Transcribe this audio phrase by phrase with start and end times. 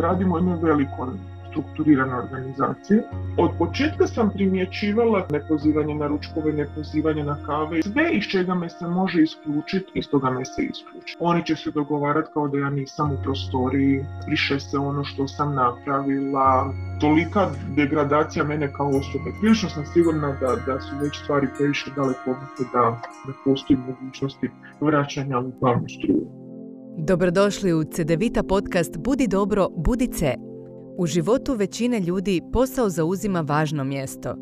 [0.00, 1.08] radimo u jednoj velikoj
[1.50, 3.02] strukturirane organizacije.
[3.38, 7.82] Od početka sam primjećivala nepozivanje na ručkove, nepozivanje na kave.
[7.82, 11.16] Sve iz čega me se može isključiti, iz toga me se isključi.
[11.20, 15.54] Oni će se dogovarati kao da ja nisam u prostoriji, briše se ono što sam
[15.54, 16.74] napravila.
[17.00, 19.30] Tolika degradacija mene kao osobe.
[19.40, 22.36] Prilično sam sigurna da, da su već stvari previše daleko
[22.72, 22.90] da
[23.26, 26.37] ne postoji mogućnosti vraćanja u glavnu struju.
[27.00, 30.34] Dobrodošli u CDVita podcast Budi dobro, budi C.
[30.96, 34.34] U životu većine ljudi posao zauzima važno mjesto.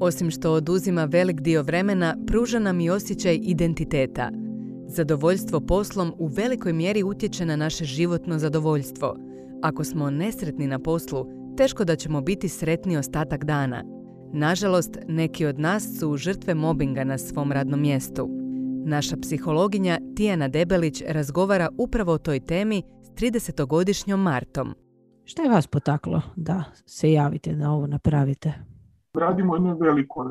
[0.00, 4.30] Osim što oduzima velik dio vremena, pruža nam i osjećaj identiteta.
[4.86, 9.16] Zadovoljstvo poslom u velikoj mjeri utječe na naše životno zadovoljstvo.
[9.62, 11.26] Ako smo nesretni na poslu,
[11.56, 13.84] teško da ćemo biti sretni ostatak dana.
[14.32, 18.41] Nažalost, neki od nas su žrtve mobinga na svom radnom mjestu.
[18.84, 24.74] Naša psihologinja Tijana Debelić razgovara upravo o toj temi s 30-godišnjom Martom.
[25.24, 28.52] Šta je vas potaklo da se javite da ovo napravite?
[29.14, 30.26] Radimo u jednoj velikoj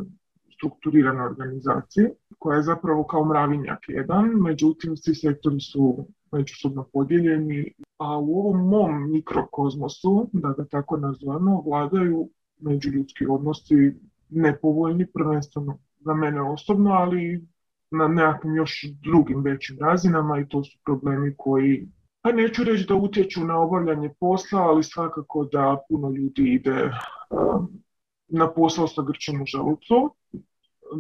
[0.54, 2.06] strukturiranoj organizaciji
[2.40, 8.68] koja je zapravo kao mravinjak jedan, međutim svi sektori su međusobno podijeljeni, a u ovom
[8.68, 13.94] mom mikrokozmosu, da ga tako nazvano, vladaju međuljudski odnosi
[14.30, 17.48] nepovoljni prvenstveno za mene osobno, ali
[17.92, 21.88] na nekakvim još drugim većim razinama i to su problemi koji
[22.22, 26.92] pa neću reći da utječu na obavljanje posla, ali svakako da puno ljudi ide
[27.30, 27.68] um,
[28.28, 30.16] na posao sa grčem u želucu.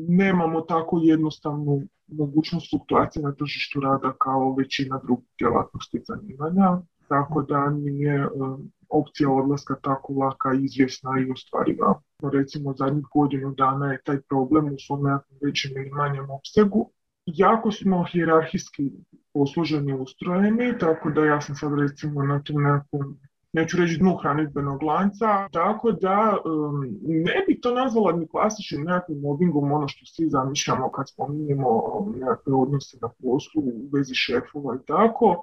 [0.07, 7.69] Nemamo tako jednostavnu mogućnost fluktuacije na tržištu rada kao većina drugih djelatnosti zanimanja, tako da
[7.69, 12.01] nije um, opcija odlaska tako laka, izvjesna i ostvariva.
[12.33, 16.91] Recimo zadnjih godinu dana je taj problem u svom nekakvom većem ili manjem opsegu.
[17.25, 18.91] Jako smo hjerarhijski
[19.33, 23.19] posluženi ustrojeni, tako da ja sam sad recimo na tom nekom
[23.53, 29.19] neću reći dnu hranitbenog lanca, tako da um, ne bi to nazvala ni klasičnim nekakvim
[29.19, 31.81] mobbingom, ono što svi zamišljamo kad spominjemo
[32.15, 35.41] nekakve odnose na poslu u vezi šefova i tako,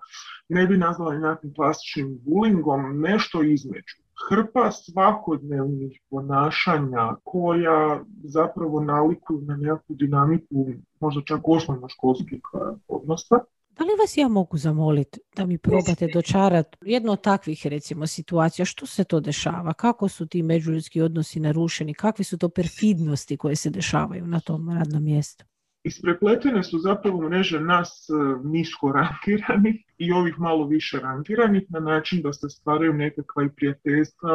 [0.49, 3.97] ne bi nazvala ni nekakvim klasičnim bullyingom, nešto između.
[4.29, 10.67] Hrpa svakodnevnih ponašanja koja zapravo nalikuju na nekakvu dinamiku
[11.01, 12.41] možda čak osnovnoškolskih
[12.89, 13.39] odnosa
[13.79, 18.65] da li vas ja mogu zamoliti da mi probate dočarati jedno od takvih recimo situacija?
[18.65, 19.73] Što se to dešava?
[19.73, 21.95] Kako su ti međuljudski odnosi narušeni?
[21.95, 25.45] Kakve su to perfidnosti koje se dešavaju na tom radnom mjestu?
[25.85, 28.13] Isprepletene su zapravo mreže nas e,
[28.45, 34.31] nisko rangiranih i ovih malo više rangiranih na način da se stvaraju nekakva i prijateljstva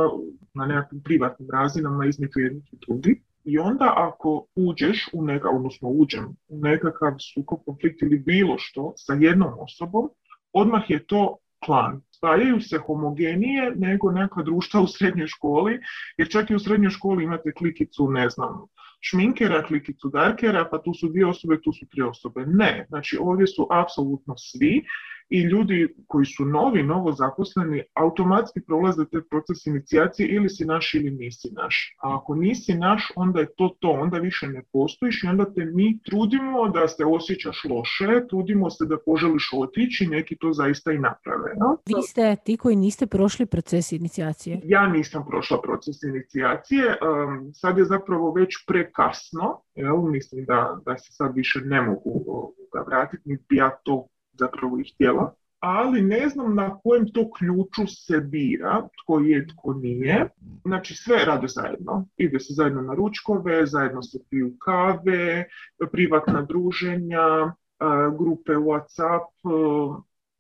[0.53, 3.17] na nekakvim privatnim razinama između jednih i drugih.
[3.43, 8.93] I onda ako uđeš u neka, odnosno uđem u nekakav sukob, konflikt ili bilo što
[8.95, 10.09] sa jednom osobom,
[10.53, 12.01] odmah je to klan.
[12.11, 15.79] Spajaju se homogenije nego neka društva u srednjoj školi,
[16.17, 18.65] jer čak i u srednjoj školi imate klikicu, ne znam,
[19.01, 22.45] šminkera, klikicu darkera, pa tu su dvije osobe, tu su tri osobe.
[22.45, 24.83] Ne, znači ovdje su apsolutno svi
[25.29, 30.93] i ljudi koji su novi, novo zaposleni, automatski prolaze te proces inicijacije ili si naš
[30.93, 31.95] ili nisi naš.
[32.01, 35.65] A ako nisi naš, onda je to to, onda više ne postojiš i onda te
[35.65, 40.91] mi trudimo da se osjećaš loše, trudimo se da poželiš otići i neki to zaista
[40.91, 41.53] i naprave.
[41.59, 41.77] No?
[41.85, 44.59] Vi ste ti koji niste prošli proces inicijacije?
[44.63, 46.97] Ja nisam prošla proces inicijacije,
[47.53, 49.97] sad je zapravo već prekasno, jel?
[49.97, 52.53] mislim da, da se sad više ne mogu
[52.87, 58.19] vratiti, niti ja to zapravo ih htjela, ali ne znam na kojem to ključu se
[58.19, 60.29] bira, tko je, tko nije.
[60.65, 62.05] Znači sve rade zajedno.
[62.17, 65.45] Ide se zajedno na ručkove, zajedno se piju kave,
[65.91, 67.53] privatna druženja,
[68.17, 69.27] grupe Whatsapp,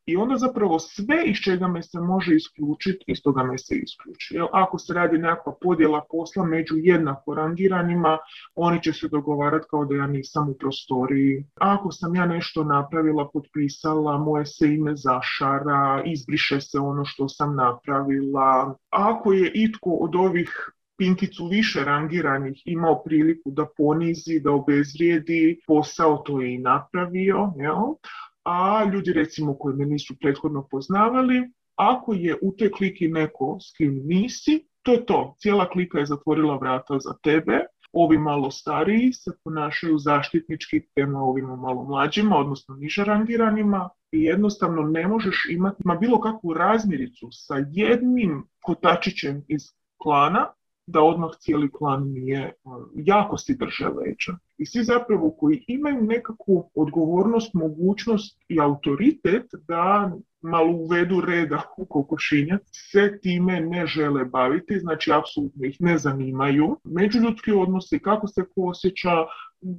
[0.05, 4.39] i onda zapravo sve iz čega me se može isključiti, iz toga me se isključi.
[4.51, 8.17] Ako se radi nekakva podjela posla među jednako rangiranima,
[8.55, 11.45] oni će se dogovarati kao da ja nisam u prostoriji.
[11.55, 17.55] Ako sam ja nešto napravila, potpisala, moje se ime zašara, izbriše se ono što sam
[17.55, 18.75] napravila.
[18.89, 26.17] Ako je itko od ovih pinkicu više rangiranih imao priliku da ponizi, da obezvrijedi, posao
[26.17, 27.95] to je i napravio, jel?
[28.43, 33.77] A ljudi recimo koji me nisu prethodno poznavali, ako je u toj kliki neko s
[33.77, 35.35] kim nisi, to je to.
[35.39, 37.59] Cijela klika je zatvorila vrata za tebe.
[37.93, 44.81] Ovi malo stariji se ponašaju zaštitnički prema ovima malo mlađima, odnosno niže rangiranima i jednostavno
[44.81, 49.61] ne možeš imati ma bilo kakvu razmiricu sa jednim kotačićem iz
[49.97, 50.47] klana
[50.87, 52.53] da odmah cijeli klan nije,
[52.95, 54.37] jako si drže leđa.
[54.57, 60.11] I svi zapravo koji imaju nekakvu odgovornost, mogućnost i autoritet da
[60.41, 62.61] malo uvedu reda u kokošinjac,
[62.91, 66.77] se time ne žele baviti, znači apsolutno ih ne zanimaju.
[66.83, 68.71] Međuljudski odnosi, kako se ko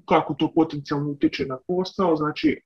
[0.09, 2.61] kako to potencijalno utječe na posao, znači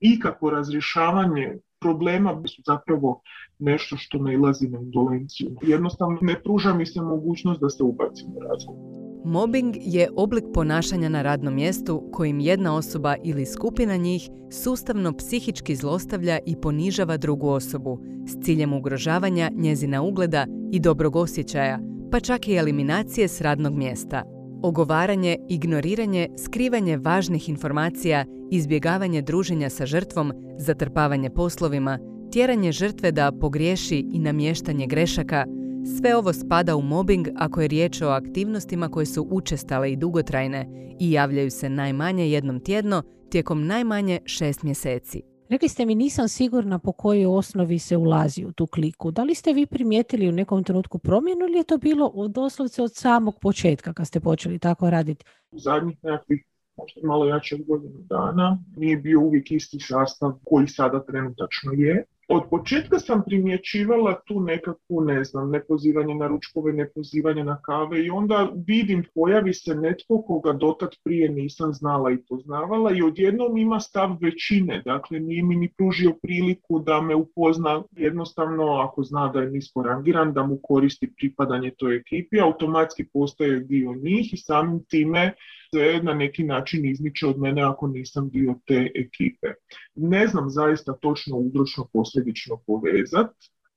[0.00, 3.20] ikako razrješavanje problema su zapravo
[3.58, 5.56] nešto što nailazi na indolenciju.
[5.62, 8.95] Jednostavno ne pruža mi se mogućnost da se ubacim u razgovor.
[9.26, 15.76] Mobbing je oblik ponašanja na radnom mjestu kojim jedna osoba ili skupina njih sustavno psihički
[15.76, 21.80] zlostavlja i ponižava drugu osobu s ciljem ugrožavanja njezina ugleda i dobrog osjećaja,
[22.12, 24.22] pa čak i eliminacije s radnog mjesta.
[24.62, 31.98] Ogovaranje, ignoriranje, skrivanje važnih informacija, izbjegavanje druženja sa žrtvom, zatrpavanje poslovima,
[32.32, 35.44] tjeranje žrtve da pogriješi i namještanje grešaka,
[35.86, 40.66] sve ovo spada u mobbing ako je riječ o aktivnostima koje su učestale i dugotrajne
[41.00, 45.22] i javljaju se najmanje jednom tjedno tijekom najmanje šest mjeseci.
[45.48, 49.10] Rekli ste mi nisam sigurna po kojoj osnovi se ulazi u tu kliku.
[49.10, 52.94] Da li ste vi primijetili u nekom trenutku promjenu ili je to bilo doslovce od
[52.94, 55.24] samog početka kad ste počeli tako raditi?
[55.50, 56.44] U zadnjih nekakvih
[56.76, 62.04] možda malo jače od godinu dana nije bio uvijek isti sastav koji sada trenutačno je
[62.28, 68.10] od početka sam primjećivala tu nekakvu, ne znam, nepozivanje na ručkove, nepozivanje na kave i
[68.10, 73.80] onda vidim pojavi se netko koga dotad prije nisam znala i poznavala i odjednom ima
[73.80, 77.82] stav većine, dakle nije mi ni pružio priliku da me upozna.
[77.96, 83.60] Jednostavno ako zna da je nisko rangiran, da mu koristi pripadanje toj ekipi, automatski postaje
[83.60, 85.32] dio njih i samim time
[85.74, 89.46] se na neki način izniče od mene ako nisam dio te ekipe.
[89.94, 93.30] Ne znam zaista točno uzročno posljedično povezat.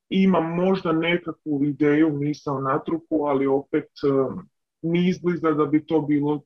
[0.10, 4.50] Imam možda nekakvu ideju, misao na trupu, ali opet um,
[4.82, 6.42] ni izbliza da bi to bilo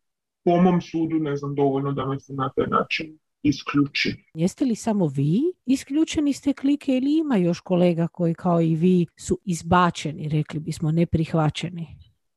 [0.46, 4.16] po mom sudu, ne znam, dovoljno da me se na taj način isključi.
[4.34, 8.76] Jeste li samo vi isključeni iz te klike ili ima još kolega koji kao i
[8.76, 11.88] vi su izbačeni, rekli bismo, neprihvaćeni?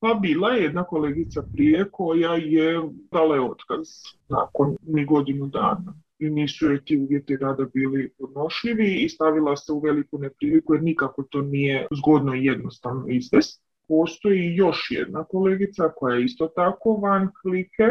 [0.06, 2.81] Pa bila je jedna kolegica prije koja je
[3.12, 3.88] dala otkaz
[4.29, 5.94] nakon ni godinu dana.
[6.19, 10.82] I nisu joj ti uvjeti rada bili podnošljivi i stavila se u veliku nepriliku jer
[10.82, 13.62] nikako to nije zgodno i jednostavno izvest.
[13.88, 17.85] Postoji još jedna kolegica koja je isto tako van klike,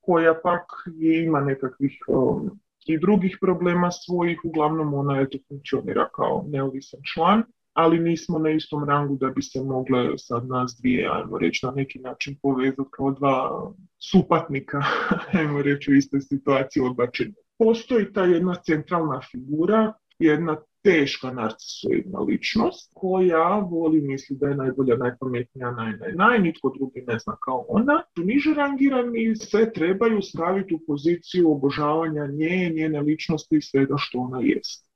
[0.00, 0.64] koja pak
[1.00, 2.50] ima nekakvih um,
[2.86, 8.50] i drugih problema svojih, uglavnom ona je to funkcionira kao neovisan član ali nismo na
[8.50, 12.90] istom rangu da bi se mogle sad nas dvije, ajmo reći, na neki način povezati
[12.90, 13.72] kao dva
[14.10, 14.82] supatnika,
[15.38, 17.34] ajmo reći, u istoj situaciji odbačenja.
[17.58, 24.96] Postoji ta jedna centralna figura, jedna teška narcisoidna ličnost koja voli misli da je najbolja,
[24.96, 28.02] najpametnija, naj, naj, naj, nitko drugi ne zna kao ona.
[28.16, 34.40] Niže rangirani se trebaju staviti u poziciju obožavanja nje, njene ličnosti i svega što ona
[34.42, 34.89] jest.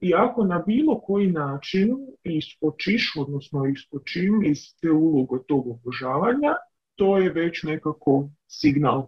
[0.00, 6.54] I ako na bilo koji način iskočiš, odnosno iskočim iz te uloge tog obožavanja,
[6.94, 9.06] to je već nekako signal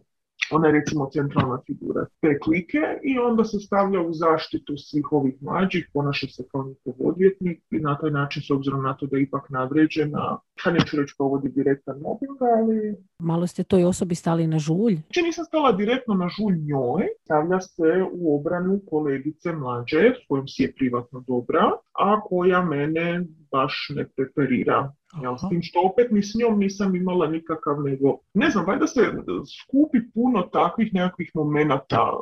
[0.51, 5.35] ona je recimo centralna figura te klike i onda se stavlja u zaštitu svih ovih
[5.41, 9.17] mlađih, ponaša se kao njihov odvjetnik i na taj način s obzirom na to da
[9.17, 12.97] je ipak nadređena, pa neću reći provodi direktan mobbing, ali...
[13.19, 14.97] Malo ste toj osobi stali na žulj?
[15.11, 20.49] Če nisam stala direktno na žulj njoj, stavlja se u obranu kolegice mlađe, s kojom
[20.49, 26.11] si je privatno dobra, a koja mene baš ne preferira Jel, s tim što opet
[26.11, 29.01] ni s njom nisam imala nikakav nego, ne znam, valjda se
[29.63, 32.13] skupi puno takvih nekakvih momenata,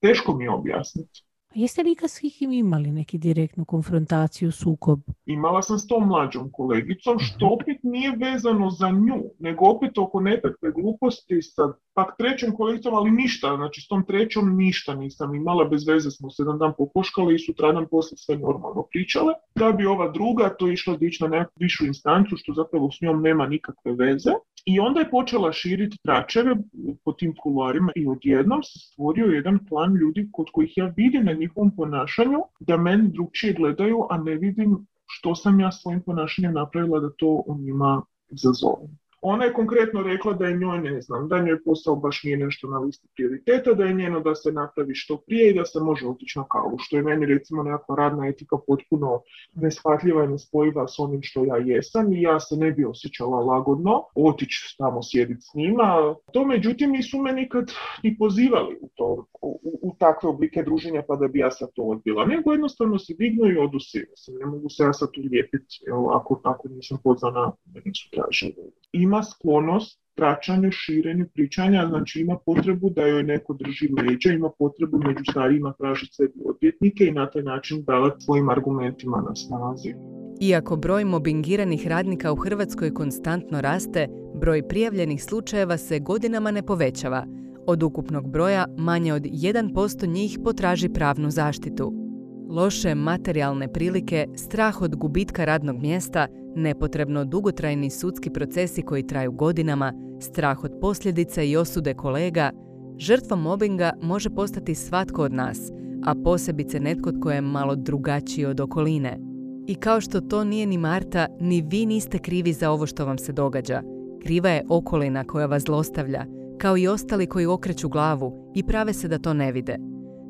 [0.00, 1.24] teško mi je objasniti.
[1.54, 5.00] Jeste li ikad s imali neki direktnu konfrontaciju, sukob?
[5.26, 7.54] Imala sam s tom mlađom kolegicom, što mhm.
[7.54, 11.62] opet nije vezano za nju, nego opet oko nekakve gluposti sa
[11.94, 16.30] pak trećom kolegicom, ali ništa, znači s tom trećom ništa nisam imala, bez veze smo
[16.30, 20.68] se jedan dan pokoškali i sutradan poslije sve normalno pričale, da bi ova druga to
[20.68, 24.30] išla dići na nekakvu višu instancu, što zapravo s njom nema nikakve veze.
[24.64, 26.56] I onda je počela širiti tračeve
[27.04, 31.74] po tim kuloarima i odjednom se stvorio jedan plan ljudi kod kojih ja vidim njihovom
[31.76, 37.10] ponašanju da meni drugčije gledaju, a ne vidim što sam ja svojim ponašanjem napravila da
[37.10, 38.99] to u njima izazovem.
[39.22, 42.68] Ona je konkretno rekla da je njoj, ne znam, da njoj posao baš nije nešto
[42.68, 46.06] na listi prioriteta, da je njeno da se napravi što prije i da se može
[46.06, 49.20] otići na kavu, što je meni recimo nekakva radna etika potpuno
[49.54, 54.02] neshvatljiva i nespojiva s onim što ja jesam i ja se ne bi osjećala lagodno
[54.14, 56.14] otići tamo sjediti s njima.
[56.32, 57.72] To međutim nisu me nikad
[58.02, 61.82] ni pozivali u, to, u, u takve oblike druženja pa da bi ja sad to
[61.82, 64.06] odbila, nego jednostavno se dignu i odu svi.
[64.40, 65.80] Ne mogu se ja sad ulijepiti
[66.14, 67.52] ako, ako nisam pozvana,
[67.84, 68.54] nisu tražili
[68.92, 74.98] ima sklonost tračanju, širenju, pričanja, znači ima potrebu da joj neko drži leđa, ima potrebu
[74.98, 79.94] među starijima tražiti sebi odvjetnike i na taj način davati svojim argumentima na snazi.
[80.40, 84.08] Iako broj mobingiranih radnika u Hrvatskoj konstantno raste,
[84.40, 87.26] broj prijavljenih slučajeva se godinama ne povećava.
[87.66, 92.09] Od ukupnog broja manje od 1% njih potraži pravnu zaštitu.
[92.50, 96.26] Loše materijalne prilike, strah od gubitka radnog mjesta,
[96.56, 102.50] nepotrebno dugotrajni sudski procesi koji traju godinama, strah od posljedica i osude kolega,
[102.98, 105.58] žrtva mobinga može postati svatko od nas,
[106.04, 109.18] a posebice netko tko je malo drugačiji od okoline.
[109.66, 113.18] I kao što to nije ni Marta, ni vi niste krivi za ovo što vam
[113.18, 113.82] se događa.
[114.22, 116.26] Kriva je okolina koja vas zlostavlja,
[116.58, 119.76] kao i ostali koji okreću glavu i prave se da to ne vide.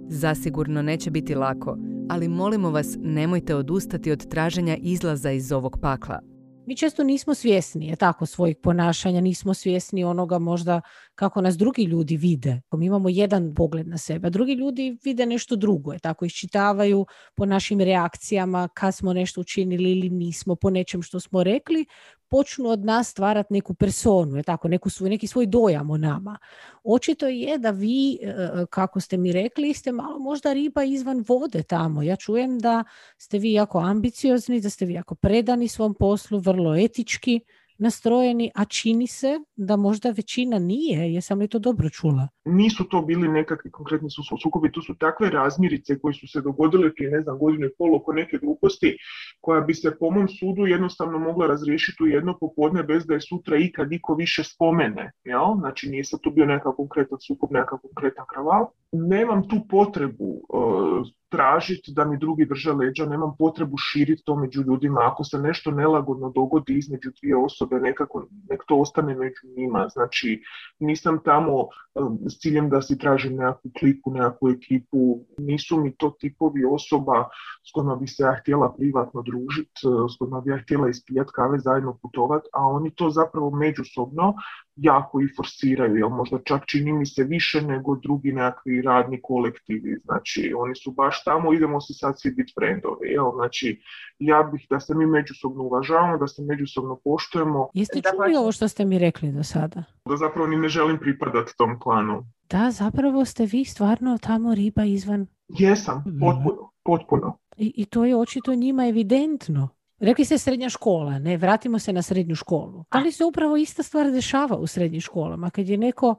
[0.09, 1.77] Zasigurno neće biti lako,
[2.11, 6.21] ali molimo vas nemojte odustati od traženja izlaza iz ovog pakla.
[6.67, 10.81] Mi često nismo svjesni je tako svojih ponašanja, nismo svjesni onoga možda
[11.21, 12.61] kako nas drugi ljudi vide.
[12.73, 17.07] Mi imamo jedan pogled na sebe, a drugi ljudi vide nešto drugo, je tako iščitavaju
[17.35, 21.85] po našim reakcijama kad smo nešto učinili ili nismo, po nečem što smo rekli,
[22.29, 26.39] počnu od nas stvarati neku personu, je tako, neku svoj, neki svoj dojam o nama.
[26.85, 31.25] Očito je da vi, e, e, kako ste mi rekli, ste malo možda riba izvan
[31.29, 32.03] vode tamo.
[32.03, 32.85] Ja čujem da
[33.19, 37.41] ste vi jako ambiciozni, da ste vi jako predani svom poslu, vrlo etički
[37.81, 41.15] nastrojeni, a čini se da možda većina nije.
[41.15, 42.29] Jesam li to dobro čula?
[42.45, 44.09] Nisu to bili nekakvi konkretni
[44.43, 47.95] sukobi, to su takve razmirice koje su se dogodile prije, ne znam, godinu i pol
[47.97, 48.97] oko neke gluposti
[49.41, 53.21] koja bi se po mom sudu jednostavno mogla razriješiti u jedno popodne bez da je
[53.21, 55.13] sutra ikad niko više spomene.
[55.25, 55.57] Jel?
[55.59, 58.67] Znači nije sad tu bio nekakav konkretan sukob, nekakav konkretan kraval.
[58.93, 64.63] Nemam tu potrebu uh, tražiti da mi drugi drže leđa, nemam potrebu širiti to među
[64.63, 65.01] ljudima.
[65.03, 69.89] Ako se nešto nelagodno dogodi između dvije osobe, nekako nek to ostane među njima.
[69.89, 70.43] Znači,
[70.79, 71.55] nisam tamo
[71.95, 75.25] um, s ciljem da si tražim nekakvu kliku, nekakvu ekipu.
[75.39, 77.29] Nisu mi to tipovi osoba
[77.69, 79.81] s kojima bi se ja htjela privatno družiti,
[80.15, 84.35] s kojima bi ja htjela ispijati kave, zajedno putovati, a oni to zapravo međusobno
[84.83, 89.99] jako i forsiraju, jel možda čak čini mi se više nego drugi nekakvi radni kolektivi,
[90.05, 93.81] znači oni su baš tamo, idemo se sad svi biti frendovi, jel, znači
[94.19, 97.69] ja bih da se mi međusobno uvažavamo, da se međusobno poštujemo.
[97.75, 99.85] Jeste čuli ovo što ste mi rekli do sada?
[100.09, 102.25] Da zapravo ni ne želim pripadati tom klanu.
[102.51, 105.27] Da, zapravo ste vi stvarno tamo riba izvan...
[105.49, 107.39] Jesam, potpuno, potpuno.
[107.57, 109.69] I, I to je očito njima evidentno.
[110.01, 112.85] Rekli ste srednja škola, ne, vratimo se na srednju školu.
[112.93, 115.51] Da li se upravo ista stvar dešava u srednjim školama?
[115.51, 116.15] Kad je neko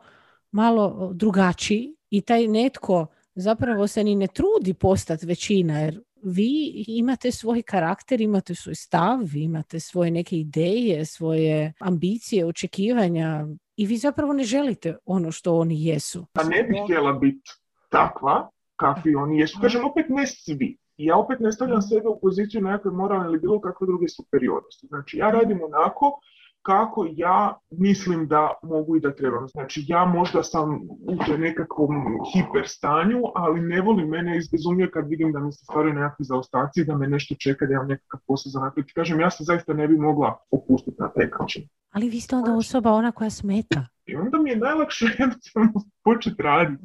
[0.51, 7.31] malo drugačiji i taj netko zapravo se ni ne trudi postati većina, jer vi imate
[7.31, 13.45] svoj karakter, imate svoj stav, imate svoje neke ideje, svoje ambicije, očekivanja
[13.77, 16.25] i vi zapravo ne želite ono što oni jesu.
[16.33, 17.51] A ne bih htjela biti
[17.89, 19.59] takva kakvi oni jesu.
[19.61, 23.62] Kažem, opet ne svi ja opet ne stavljam sebe u poziciju nekakve moralne ili bilo
[23.62, 24.88] kakve druge superiornosti.
[24.88, 26.19] Znači ja radim onako
[26.62, 29.48] kako ja mislim da mogu i da trebam.
[29.48, 35.10] Znači ja možda sam u toj nekakvom hiper stanju, ali ne volim mene izbezumio kad
[35.10, 38.50] vidim da mi se stvaraju nekakvi zaostaci, da me nešto čeka, da imam nekakav posao
[38.50, 38.88] za naprijed.
[38.95, 41.67] Kažem, ja se zaista ne bi mogla opustiti na taj način.
[41.91, 43.88] Ali vi ste onda osoba ona koja smeta.
[44.05, 45.71] I onda mi je najlakše jednostavno
[46.03, 46.83] početi raditi.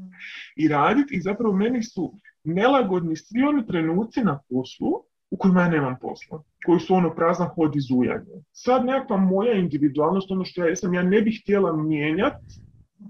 [0.56, 2.14] I raditi i zapravo meni su
[2.46, 4.88] nelagodni svi oni trenuci na poslu
[5.30, 8.42] u kojima ja nemam posla, koji su ono prazan hod izujanje.
[8.52, 12.44] Sad nekakva moja individualnost, ono što ja jesam, ja ne bih htjela mijenjati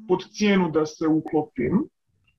[0.09, 1.89] pod cijenu da se uklopim,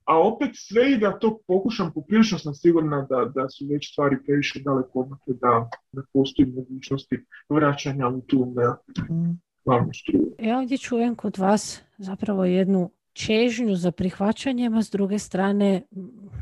[0.06, 4.18] a opet sve i da to pokušam, poprilično sam sigurna da, da su već stvari
[4.26, 8.54] previše daleko odmakle da, da postoji mogućnosti vraćanja u tu
[9.66, 10.36] glavnu struju.
[10.40, 12.90] Ja ovdje čujem kod vas zapravo jednu
[13.26, 15.82] čežnju za prihvaćanjem, a s druge strane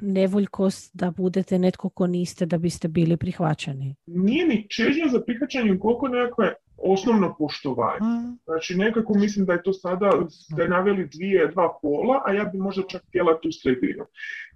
[0.01, 3.95] nevoljkost da budete netko ko niste da biste bili prihvaćani.
[4.05, 7.99] Nije ni čežnja za prihvaćanje koliko nekakve osnovno poštovanje.
[8.01, 8.37] Mm.
[8.43, 12.57] Znači nekako mislim da je to sada, ste naveli dvije, dva pola, a ja bi
[12.57, 14.05] možda čak htjela tu sredinu.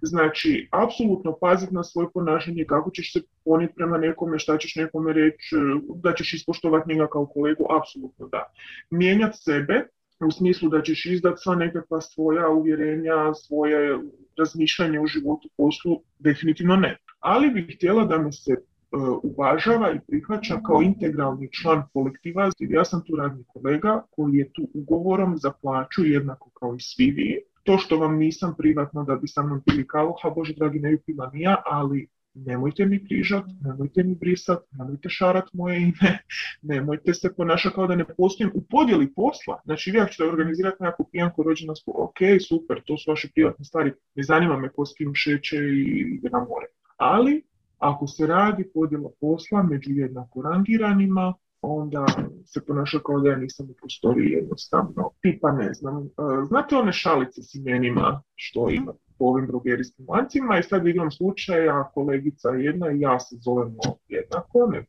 [0.02, 5.12] Znači, apsolutno paziti na svoje ponašanje, kako ćeš se poniti prema nekome, šta ćeš nekome
[5.12, 5.56] reći,
[5.94, 8.52] da ćeš ispoštovati njega kao kolegu, apsolutno da.
[8.90, 9.86] Mijenjati sebe,
[10.26, 13.98] u smislu da ćeš izdati sva nekakva svoja uvjerenja, svoje
[14.38, 16.96] razmišljanje u životu, poslu, definitivno ne.
[17.20, 22.50] Ali bih htjela da me se uh, uvažava i prihvaća kao integralni član kolektiva.
[22.58, 27.10] Ja sam tu radni kolega koji je tu ugovorom za plaću jednako kao i svi
[27.10, 27.40] vi.
[27.62, 30.90] To što vam nisam privatno da bi sa mnom pili kavu, ha bože dragi ne
[30.90, 36.18] bi pila nija, ali nemojte mi križat, nemojte mi brisat, nemojte šarat moje ime,
[36.74, 39.60] nemojte se ponašati kao da ne postojem u podjeli posla.
[39.64, 42.18] Znači vi ako ćete organizirati nekakvu pijanku rođendansku, ok,
[42.48, 46.28] super, to su vaše privatne stvari, ne zanima me ko s kim šeće i ide
[46.30, 46.66] na more.
[46.96, 47.42] Ali
[47.78, 52.06] ako se radi podjela posla među jednako rangiranima, onda
[52.46, 55.10] se ponaša kao da ja nisam u prostoriji jednostavno.
[55.22, 56.10] Tipa ne znam, e,
[56.48, 61.90] znate one šalice s imenima što ima po ovim drogerijskim lancima i sad slučaj slučaja
[61.94, 63.76] kolegica jedna i ja se zovemo
[64.08, 64.84] jednako, ne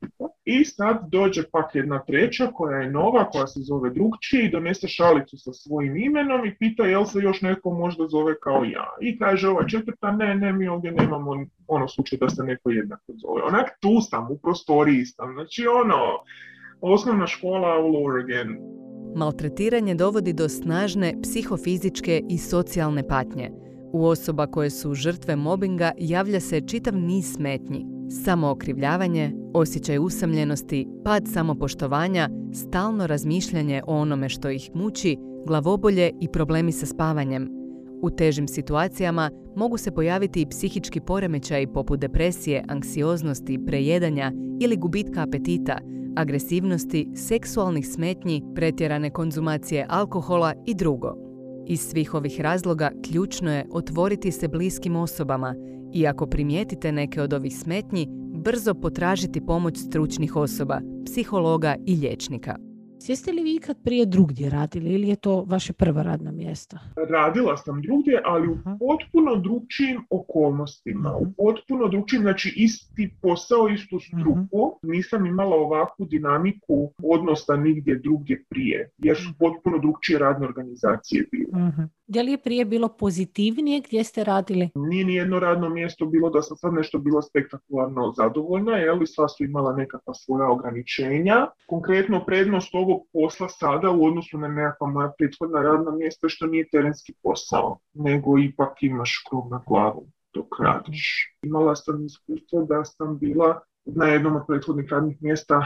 [0.46, 4.88] I sad dođe pak jedna treća koja je nova, koja se zove drugčije i donese
[4.88, 8.88] šalicu sa svojim imenom i pita jel se još neko možda zove kao ja.
[9.02, 11.32] I kaže ova četvrta, ne, ne, mi ovdje nemamo
[11.68, 13.44] ono slučaj da se neko jednako zove.
[13.44, 15.98] Onak tu sam, u prostoriji sam, znači ono,
[16.82, 18.58] osnovna škola all over again.
[19.16, 23.71] Maltretiranje dovodi do snažne psihofizičke i socijalne patnje.
[23.93, 27.86] U osoba koje su žrtve mobinga javlja se čitav niz smetnji.
[28.24, 35.17] Samookrivljavanje, osjećaj usamljenosti, pad samopoštovanja, stalno razmišljanje o onome što ih muči,
[35.48, 37.50] glavobolje i problemi sa spavanjem.
[38.01, 44.31] U težim situacijama mogu se pojaviti i psihički poremećaji poput depresije, anksioznosti, prejedanja
[44.62, 45.77] ili gubitka apetita,
[46.15, 51.31] agresivnosti, seksualnih smetnji, pretjerane konzumacije alkohola i drugo.
[51.68, 55.56] Iz svih ovih razloga ključno je otvoriti se bliskim osobama
[55.94, 58.08] i ako primijetite neke od ovih smetnji,
[58.44, 62.71] brzo potražiti pomoć stručnih osoba, psihologa i liječnika.
[63.08, 66.79] Jeste li vi ikad prije drugdje radili ili je to vaše prva radna mjesta?
[67.10, 71.15] Radila sam drugdje, ali u potpuno drugčijim okolnostima.
[71.17, 74.79] U potpuno drugčijim, znači isti posao, istu struku.
[74.81, 81.72] Nisam imala ovakvu dinamiku odnosa nigdje drugdje prije, jer su potpuno drugčije radne organizacije bile.
[82.08, 84.70] Je li je prije bilo pozitivnije gdje ste radili?
[84.75, 89.27] Nije ni jedno radno mjesto bilo da sam sad nešto bilo spektakularno zadovoljna, li sva
[89.27, 91.48] su imala nekakva svoja ograničenja.
[91.67, 96.69] Konkretno prednost ovog posla sada u odnosu na nekakva moja prethodna radna mjesta što nije
[96.69, 101.36] terenski posao, nego ipak imaš krov na glavu dok radiš.
[101.43, 105.65] Imala sam iskustvo da sam bila na jednom od prethodnih radnih mjesta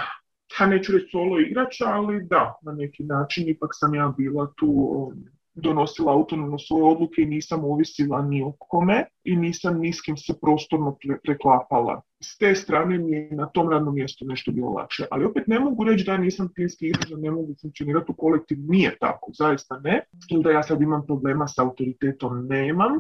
[0.60, 5.12] ja neću reći solo igrača, ali da, na neki način ipak sam ja bila tu
[5.56, 10.18] donosila autonomno svoje odluke i nisam ovisila ni o kome i nisam ni s kim
[10.18, 12.02] se prostorno preklapala.
[12.24, 15.06] S te strane mi je na tom radnom mjestu nešto bilo lakše.
[15.12, 18.58] Ali opet ne mogu reći da nisam timski da ne mogu funkcionirati u kolektiv.
[18.62, 20.02] Nije tako, zaista ne.
[20.32, 22.92] Ili da ja sad imam problema s autoritetom, nemam.
[22.94, 23.00] E,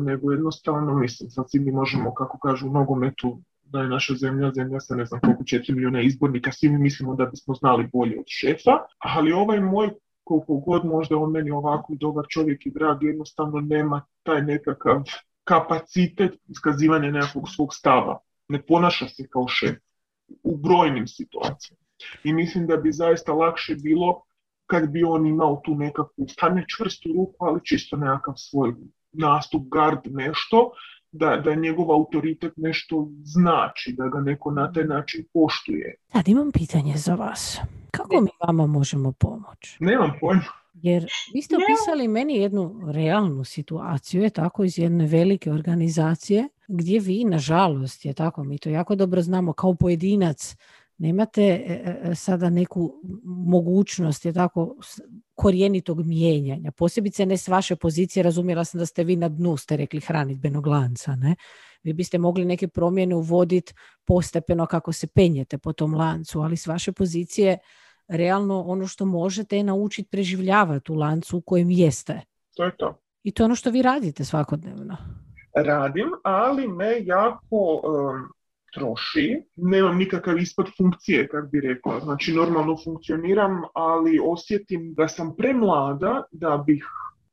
[0.00, 4.52] nego jednostavno mislim, sad svi mi možemo, kako kažu u nogometu, da je naša zemlja,
[4.54, 8.18] zemlja sa ne znam koliko četiri milijuna izbornika, svi mi mislimo da bismo znali bolje
[8.18, 9.90] od šefa, ali ovaj moj
[10.28, 15.02] koliko god možda on meni ovako dobar čovjek i drag, jednostavno nema taj nekakav
[15.44, 18.18] kapacitet iskazivanja nekakvog svog stava.
[18.48, 19.76] Ne ponaša se kao šef
[20.42, 21.84] u brojnim situacijama.
[22.24, 24.22] I mislim da bi zaista lakše bilo
[24.66, 28.74] kad bi on imao tu nekakvu, pa ne čvrstu ruku, ali čisto nekakav svoj
[29.12, 30.70] nastup, gard, nešto,
[31.12, 35.94] da, da njegov autoritet nešto znači, da ga neko na taj način poštuje.
[36.12, 37.60] Sad imam pitanje za vas.
[38.02, 39.76] Kako mi vama možemo pomoći?
[39.80, 40.42] Nemam pojma.
[40.74, 47.00] Jer vi ste opisali meni jednu realnu situaciju, je tako, iz jedne velike organizacije, gdje
[47.00, 50.56] vi, nažalost, je tako, mi to jako dobro znamo, kao pojedinac,
[50.98, 54.76] nemate e, e, e, sada neku mogućnost, je tako,
[55.34, 56.72] korijenitog mijenjanja.
[56.72, 60.66] Posebice ne s vaše pozicije, razumjela sam da ste vi na dnu, ste rekli, hranitbenog
[60.66, 61.34] lanca, ne?
[61.82, 66.66] Vi biste mogli neke promjene uvoditi postepeno kako se penjete po tom lancu, ali s
[66.66, 67.58] vaše pozicije
[68.08, 72.20] realno ono što možete je naučiti preživljavati u lancu u kojem jeste.
[72.56, 72.98] To je to.
[73.22, 74.96] I to je ono što vi radite svakodnevno.
[75.54, 77.80] Radim, ali me jako
[78.74, 79.42] troši.
[79.56, 82.00] Nemam nikakav ispod funkcije, kako bi rekla.
[82.00, 86.84] Znači, normalno funkcioniram, ali osjetim da sam premlada da bih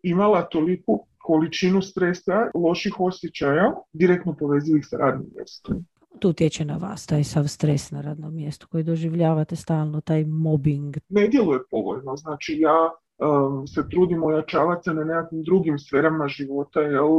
[0.03, 5.85] imala toliku količinu stresa, loših osjećaja, direktno povezivih sa radnim mjestom.
[6.19, 10.97] Tu utječe na vas taj sav stres na radnom mjestu koji doživljavate stalno, taj mobbing?
[11.09, 12.15] Ne djeluje povoljno.
[12.15, 17.09] Znači ja um, se trudim ojačavati se na nekakvim drugim sferama života, jel,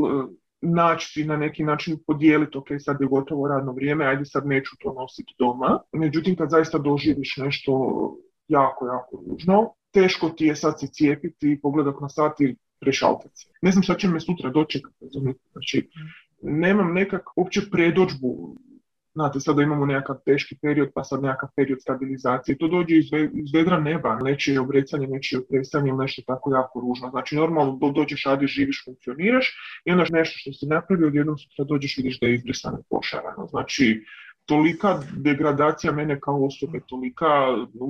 [0.61, 4.77] naći si na neki način podijeliti, ok, sad je gotovo radno vrijeme, ajde sad neću
[4.81, 5.79] to nositi doma.
[5.93, 7.73] Međutim, kad zaista doživiš nešto
[8.49, 13.49] jako, jako ružno, teško ti je sad se cijepiti i pogledat na sat i prešaltati
[13.63, 14.97] Ne znam šta će me sutra dočekati,
[15.53, 15.89] Znači,
[16.43, 18.57] nemam nekak uopće predođbu
[19.17, 22.59] Znate, sada imamo nekakav teški period, pa sad nekakav period stabilizacije.
[22.59, 27.11] To dođe iz, iz vedra neba, nečije obrecanje, nečije otresanje ili nešto tako jako ružno.
[27.11, 29.47] Znači, normalno do, dođeš, radiš, živiš, funkcioniraš
[29.85, 33.47] i onda nešto što si napravio, odjednom sutra dođeš, vidiš da je izbrisano pošarano.
[33.47, 34.05] Znači,
[34.47, 37.27] tolika degradacija mene kao osobe, tolika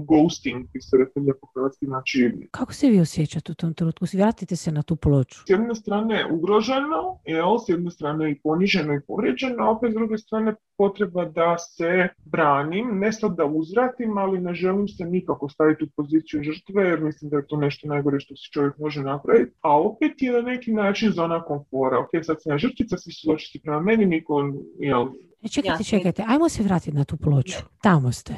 [0.09, 2.33] ghosting, bi se rekli lijepo hrvatski, znači...
[2.51, 4.05] Kako se vi osjećate u tom trenutku?
[4.15, 5.41] Vratite se na tu ploču.
[5.47, 9.95] S jedne strane ugroženo, jel, s jedne strane i poniženo i povrijeđeno, a opet s
[9.95, 15.49] druge strane potreba da se branim, ne sad da uzvratim, ali ne želim se nikako
[15.49, 19.03] staviti u poziciju žrtve, jer mislim da je to nešto najgore što se čovjek može
[19.03, 19.53] napraviti.
[19.61, 21.99] A opet je na neki način zona komfora.
[21.99, 25.07] Ok, sad sam ja žrtvica, svi su zločiti prema meni, niko, jel,
[25.43, 27.59] E, čekajte, čekajte, ajmo se vratiti na tu ploču.
[27.83, 28.35] Tamo ste.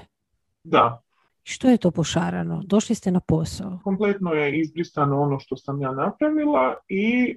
[0.65, 1.03] Da.
[1.43, 2.63] Što je to pošarano?
[2.65, 3.79] Došli ste na posao.
[3.85, 7.35] Kompletno je izbrisano ono što sam ja napravila i e,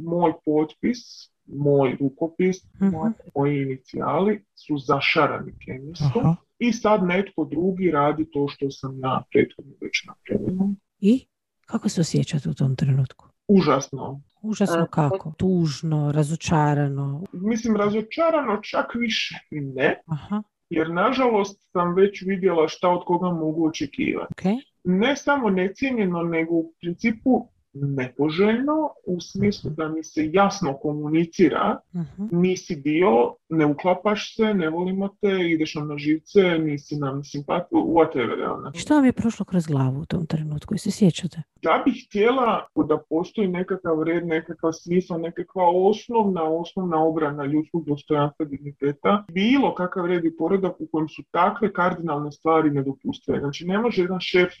[0.00, 0.98] moj potpis,
[1.46, 2.96] moj rukopis, Mhm.
[3.36, 6.36] moji inicijali su zašarani kemijskom Aha.
[6.58, 10.68] i sad netko drugi radi to što sam ja prethodno već napravila.
[11.00, 11.26] I
[11.66, 13.26] kako se osjećate u tom trenutku?
[13.48, 14.20] Užasno.
[14.42, 15.32] Užasno E, kako?
[15.36, 17.22] Tužno, razočarano.
[17.32, 23.28] Mislim, razočarano čak više i ne, Aha, jer nažalost sam već vidjela šta od koga
[23.28, 24.32] mogu očekivati.
[24.32, 24.62] ok.
[24.84, 28.72] ne samo necijenjeno, nego u principu nepoželjno
[29.06, 32.26] u smislu da mi se jasno komunicira Mhm.
[32.32, 33.10] nisi dio,
[33.48, 38.52] ne uklapaš se, ne volimo te, ideš nam na živce, nisi nam simpatiju, whatever.
[38.52, 38.72] ono.
[38.74, 40.74] Što vam je prošlo kroz glavu u tom trenutku?
[40.74, 41.42] I se sjećate?
[41.62, 48.44] Ja bih htjela da postoji nekakav red, nekakav smisao, nekakva osnovna, osnovna obrana ljudskog dostojanstva
[48.46, 53.40] digniteta, bilo kakav red i poredak u kojem su takve kardinalne stvari nedopustive.
[53.40, 54.52] Znači ne može jedan šef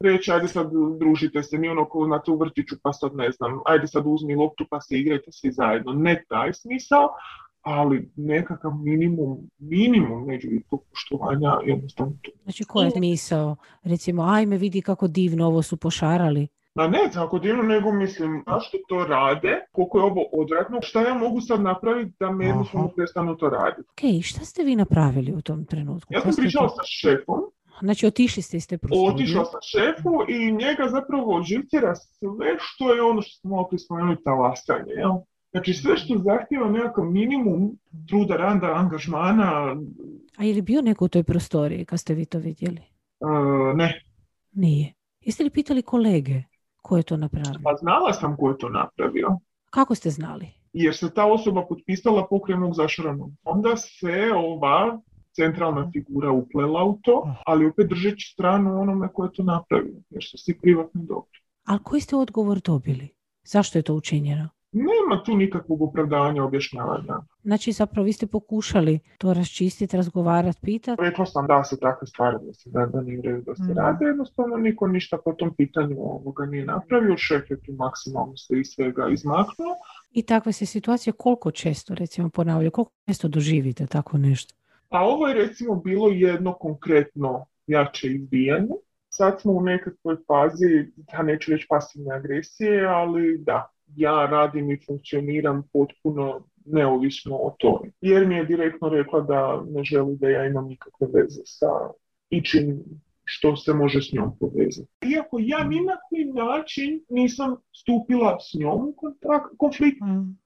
[0.00, 3.60] reći ajde sad družite se, mi ono ko znate u vrtiću pa sad ne znam,
[3.66, 5.92] ajde sad uzmi loptu pa se igrajte svi zajedno.
[5.92, 7.08] Ne taj smisao,
[7.62, 12.30] ali nekakav minimum, minimum međuljudskog poštovanja jednostavno tu.
[12.42, 13.56] Znači, ko je misao?
[13.82, 16.48] Recimo, ajme, vidi kako divno ovo su pošarali.
[16.74, 21.14] Ma ne tako divno, nego mislim, zašto to rade, koliko je ovo odvratno, šta ja
[21.14, 23.88] mogu sad napraviti da me jednostavno prestanu to raditi.
[23.90, 26.14] Ok, šta ste vi napravili u tom trenutku?
[26.14, 27.40] Ja sam pričala to- sa šefom,
[27.80, 29.14] Znači, otišli ste iz te prostorije.
[29.14, 34.24] otišla sa šefu i njega zapravo živcira sve što je ono što smo mogli spomenuti
[34.24, 35.12] talasanje, jel?
[35.50, 39.76] Znači sve što zahtjeva nekakav minimum truda, randa, angažmana,
[40.36, 42.80] A je li bio neko u toj prostoriji kad ste vi to vidjeli?
[43.20, 44.02] e, ne.
[44.52, 44.92] Nije.
[45.20, 46.42] Jeste li pitali kolege
[46.82, 47.60] ko je to napravio?
[47.64, 49.28] Pa znala sam ko je to napravio.
[49.70, 50.46] Kako ste znali?
[50.76, 53.30] jer se ta osoba potpisala pokrenog zašaranog.
[53.44, 55.00] Onda se ova
[55.34, 60.24] centralna figura uplela u to, ali opet držeći stranu onome ko je to napravio, jer
[60.24, 61.38] su svi privatni dobri.
[61.64, 63.08] Ali koji ste odgovor dobili?
[63.44, 64.48] Zašto je to učinjeno?
[64.72, 67.14] Nema tu nikakvog opravdanja, objašnjavanja.
[67.42, 71.02] Znači, zapravo vi ste pokušali to raščistiti, razgovarati, pitati.
[71.02, 73.72] Rekla sam da se takve stvari da, da nije redu da se Mhm.
[73.72, 78.54] rade, jednostavno niko ništa po tom pitanju ovoga nije napravio, šef je tu maksimalno se
[78.56, 79.74] iz svega izmaknuo.
[80.12, 84.54] I takve se situacije koliko često, recimo, ponavljaju, koliko često doživite tako nešto?
[84.94, 88.74] A ovo je recimo bilo jedno konkretno jače izbijanje.
[89.08, 94.80] Sad smo u nekakvoj fazi, ja neću reći pasivne agresije, ali da, ja radim i
[94.86, 97.90] funkcioniram potpuno neovisno o tome.
[98.00, 101.66] Jer mi je direktno rekla da ne želi da ja imam nikakve veze sa
[102.30, 102.84] ičim
[103.24, 104.88] što se može s njom povezati.
[105.12, 108.94] Iako ja ni na koji način nisam stupila s njom u
[109.58, 109.98] konflikt,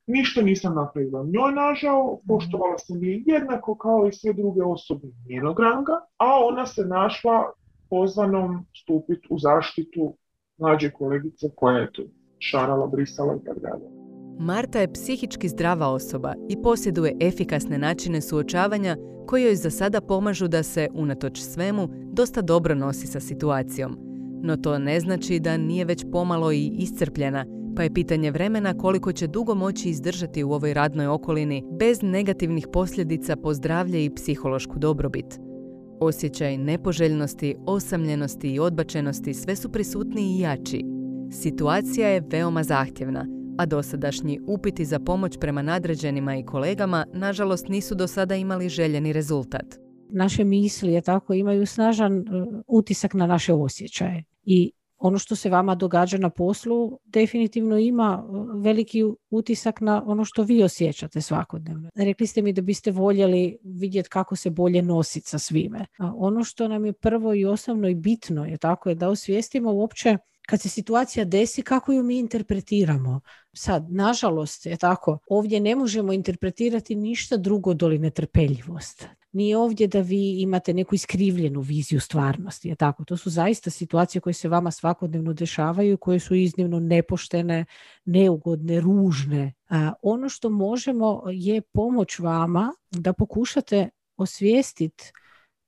[0.07, 5.61] ništa nisam napravila njoj nažao, poštovala sam je jednako kao i sve druge osobe njenog
[5.61, 7.53] ranga, a ona se našla
[7.91, 10.17] pozvanom stupiti u zaštitu
[10.59, 12.03] mlađe kolegice koja je tu
[12.39, 13.98] šarala, brisala i tako dalje.
[14.41, 18.97] Marta je psihički zdrava osoba i posjeduje efikasne načine suočavanja
[19.27, 23.99] koji joj za sada pomažu da se, unatoč svemu, dosta dobro nosi sa situacijom.
[24.43, 27.45] No to ne znači da nije već pomalo i iscrpljena,
[27.77, 32.67] pa je pitanje vremena koliko će dugo moći izdržati u ovoj radnoj okolini bez negativnih
[32.73, 35.41] posljedica po zdravlje i psihološku dobrobit.
[36.01, 40.85] Osjećaj nepoželjnosti, osamljenosti i odbačenosti sve su prisutniji i jači.
[41.31, 47.95] Situacija je veoma zahtjevna, a dosadašnji upiti za pomoć prema nadređenima i kolegama nažalost nisu
[47.95, 49.67] do sada imali željeni rezultat.
[50.11, 52.25] Naše misli je tako imaju snažan e,
[52.67, 58.33] utisak na naše osjećaje i ono što se vama događa na poslu definitivno ima e,
[58.63, 61.91] veliki utisak na ono što vi osjećate svakodnevno.
[61.95, 65.87] Rekli ste mi da biste voljeli vidjeti kako se bolje nositi sa svime.
[65.99, 69.73] A ono što nam je prvo i osnovno i bitno je tako je da osvijestimo
[69.73, 70.17] uopće
[70.49, 73.21] kad se situacija desi, kako ju mi interpretiramo.
[73.61, 79.07] Sad, nažalost je tako, ovdje ne možemo interpretirati ništa drugo doli netrpeljivost.
[79.33, 82.69] nije ovdje da vi imate neku iskrivljenu viziju stvarnosti.
[82.69, 83.05] Je tako?
[83.05, 87.65] To su zaista situacije koje se vama svakodnevno dešavaju, koje su iznimno nepoštene,
[88.05, 89.55] neugodne, ružne.
[89.69, 95.13] A ono što možemo je pomoć vama da pokušate osvijestiti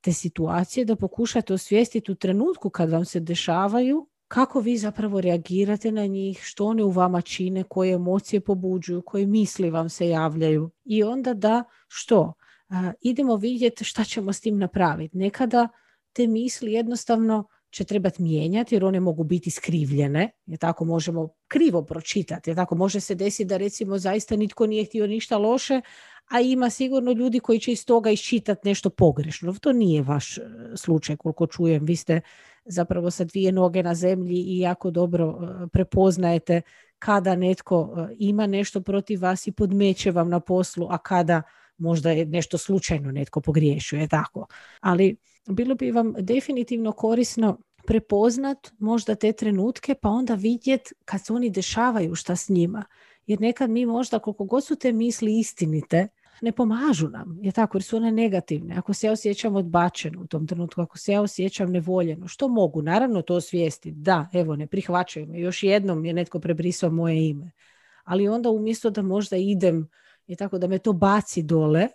[0.01, 5.93] te situacije, da pokušate osvijestiti u trenutku kad vam se dešavaju kako vi zapravo reagirate
[5.93, 10.71] na njih, što one u vama čine, koje emocije pobuđuju, koje misli vam se javljaju.
[10.85, 12.33] I onda da što?
[13.01, 15.17] idemo vidjeti šta ćemo s tim napraviti.
[15.17, 15.69] Nekada
[16.13, 21.83] te misli jednostavno će trebati mijenjati jer one mogu biti skrivljene, jer tako možemo krivo
[21.83, 25.81] pročitati, jer tako može se desiti da recimo zaista nitko nije htio ništa loše,
[26.31, 29.55] a ima sigurno ljudi koji će iz toga iščitati nešto pogrešno.
[29.61, 30.43] To nije vaš e,
[30.77, 31.85] slučaj koliko čujem.
[31.85, 32.21] Vi ste
[32.65, 36.63] zapravo sa dvije noge na zemlji i jako dobro e, prepoznajete
[36.99, 41.43] kada netko e, ima nešto protiv vas i podmeće vam na poslu, a kada
[41.79, 44.47] možda je nešto slučajno netko pogriješio, je tako.
[44.81, 45.17] Ali
[45.49, 51.51] bilo bi vam definitivno korisno prepoznat možda te trenutke pa onda vidjet kad se oni
[51.51, 52.85] dešavaju šta s njima.
[53.27, 56.09] Jer nekad mi možda koliko god su te misli istinite,
[56.43, 58.75] ne pomažu nam, je tako, jer su one negativne.
[58.77, 62.83] Ako se ja osjećam odbačeno u tom trenutku, ako se ja osjećam nevoljeno, što mogu?
[62.83, 63.97] Naravno to osvijestiti.
[63.97, 65.41] Da, evo, ne prihvaćaju me.
[65.41, 67.51] Još jednom je netko prebrisao moje ime.
[68.05, 69.89] Ali onda umjesto da možda idem
[70.27, 71.89] i tako da me to baci dole,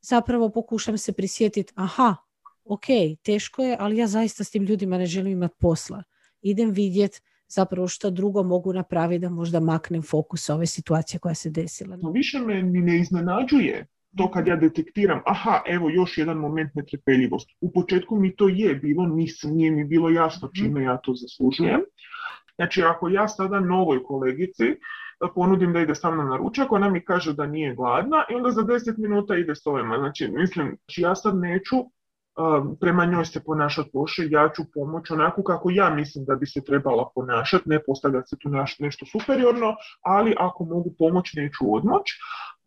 [0.00, 2.16] zapravo pokušam se prisjetiti, aha,
[2.64, 2.86] ok,
[3.22, 6.02] teško je, ali ja zaista s tim ljudima ne želim imati posla.
[6.42, 7.20] Idem vidjeti
[7.54, 11.96] zapravo što drugo mogu napraviti da možda maknem fokus ove situacije koja se desila.
[11.96, 13.86] No više me ni ne iznenađuje
[14.16, 17.56] to kad ja detektiram, aha, evo još jedan moment netrpeljivosti.
[17.60, 20.64] U početku mi to je bilo, nisam, nije mi bilo jasno mhm.
[20.64, 21.80] čime ja to zaslužujem.
[22.56, 24.64] Znači, ako ja sada novoj kolegici
[25.34, 28.50] ponudim da ide sa mnom na ručak, ona mi kaže da nije gladna i onda
[28.50, 29.98] za 10 minuta ide s ovima.
[29.98, 31.76] Znači, mislim, znači ja sad neću
[32.80, 36.64] prema njoj se ponašati loše, ja ću pomoći onako kako ja mislim da bi se
[36.64, 42.02] trebala ponašati, ne postavljati se tu nešto superiorno, ali ako mogu pomoći, neću odmoć.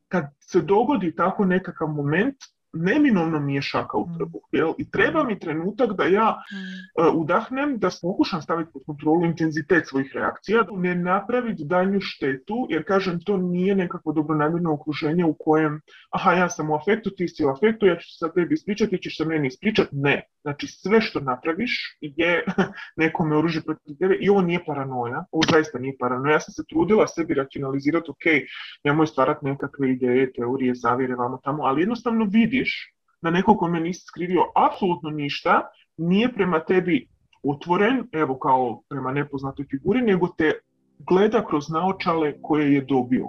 [0.08, 2.36] Kad se dogodi tako nekakav moment,
[2.76, 4.18] neminovno mi je šaka u mm.
[4.18, 4.42] trbuh.
[4.52, 4.74] Jel?
[4.78, 10.12] I treba mi trenutak da ja uh, udahnem, da pokušam staviti pod kontrolu intenzitet svojih
[10.16, 15.82] reakcija, da ne napraviti danju štetu, jer kažem, to nije nekakvo dobronamjerno okruženje u kojem,
[16.10, 18.92] aha, ja sam u afektu, ti si u afektu, ja ću se sa tebi ispričati,
[18.92, 19.90] ti ćeš se meni ispričati.
[19.92, 20.22] Ne.
[20.42, 22.44] Znači, sve što napraviš je
[23.02, 26.34] nekome oružje protiv tebe i ovo nije paranoja, ovo zaista nije paranoja.
[26.34, 28.26] Ja sam se trudila sebi racionalizirati, ok,
[28.84, 32.65] nemoj stvarati nekakve ideje, teorije, zavire, vamo tamo, ali jednostavno vidi
[33.22, 35.62] da neko ko me nisi skrivio apsolutno ništa,
[35.98, 37.08] nije prema tebi
[37.44, 40.52] otvoren, evo kao prema nepoznatoj figuri, nego te
[41.10, 43.26] gleda kroz naočale koje je dobio.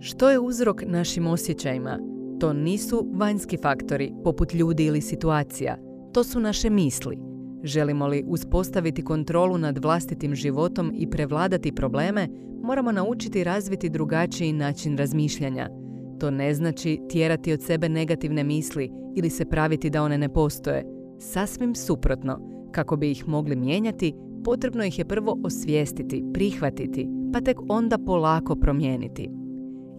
[0.00, 1.98] Što je uzrok našim osjećajima?
[2.40, 5.76] To nisu vanjski faktori, poput ljudi ili situacija.
[6.14, 7.18] To su naše misli.
[7.64, 12.28] Želimo li uspostaviti kontrolu nad vlastitim životom i prevladati probleme,
[12.62, 15.68] moramo naučiti razviti drugačiji način razmišljanja–
[16.18, 20.84] to ne znači tjerati od sebe negativne misli ili se praviti da one ne postoje.
[21.18, 22.38] Sasvim suprotno.
[22.72, 28.56] Kako bi ih mogli mijenjati, potrebno ih je prvo osvijestiti, prihvatiti, pa tek onda polako
[28.56, 29.30] promijeniti.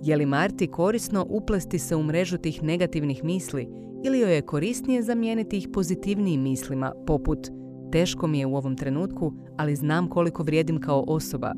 [0.04, 3.68] Je li Marti korisno uplesti se u mrežu tih negativnih misli
[4.06, 7.40] ili joj je korisnije zamijeniti ih pozitivnijim mislima, poput
[7.92, 11.54] teško mi je u ovom trenutku, ali znam koliko vrijedim kao osoba.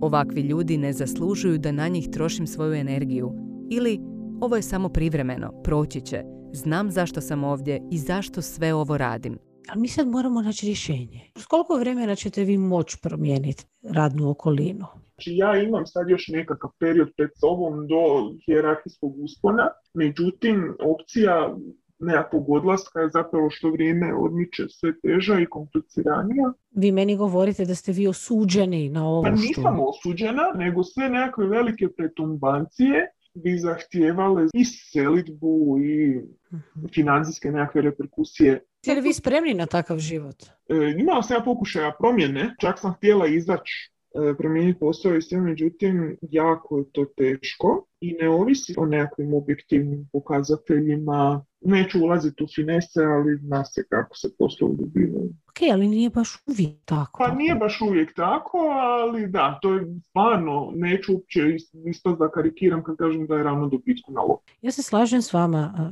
[0.00, 3.32] Ovakvi ljudi ne zaslužuju da na njih trošim svoju energiju,
[3.70, 4.00] ili
[4.40, 9.38] ovo je samo privremeno, proći će, znam zašto sam ovdje i zašto sve ovo radim.
[9.68, 11.20] Ali mi sad moramo naći rješenje.
[11.36, 14.86] S koliko vremena ćete vi moći promijeniti radnu okolinu?
[15.14, 21.56] Znači ja imam sad još nekakav period pred sobom do hjerarhijskog uspona, međutim opcija
[21.98, 26.52] nekakvog odlaska je zapravo što vrijeme odmiče sve teža i kompliciranija.
[26.70, 31.46] Vi meni govorite da ste vi osuđeni na ovo Pa nisam osuđena, nego sve nekakve
[31.46, 33.10] velike pretumbancije
[33.42, 36.20] bi zahtijevale i selitbu i
[36.52, 36.86] mhm.
[36.94, 38.52] financijske nekakve reperkusije.
[38.52, 40.42] Jeste li vi spremni na takav život?
[40.68, 43.90] E, imala sam ja pokušaja promjene, čak sam htjela izaći
[44.38, 50.08] promijeniti posao i sve, međutim jako je to teško i ne ovisi o nekakvim objektivnim
[50.12, 51.44] pokazateljima.
[51.60, 55.30] Neću ulaziti u finese, ali zna se kako se poslovi dobivaju.
[55.48, 57.18] Ok, ali nije baš uvijek tako.
[57.18, 61.40] Pa nije baš uvijek tako, ali da, to je stvarno, neću uopće
[61.86, 64.20] isto da karikiram kad kažem da je ravno dobitku na.
[64.62, 65.90] Ja se slažem s vama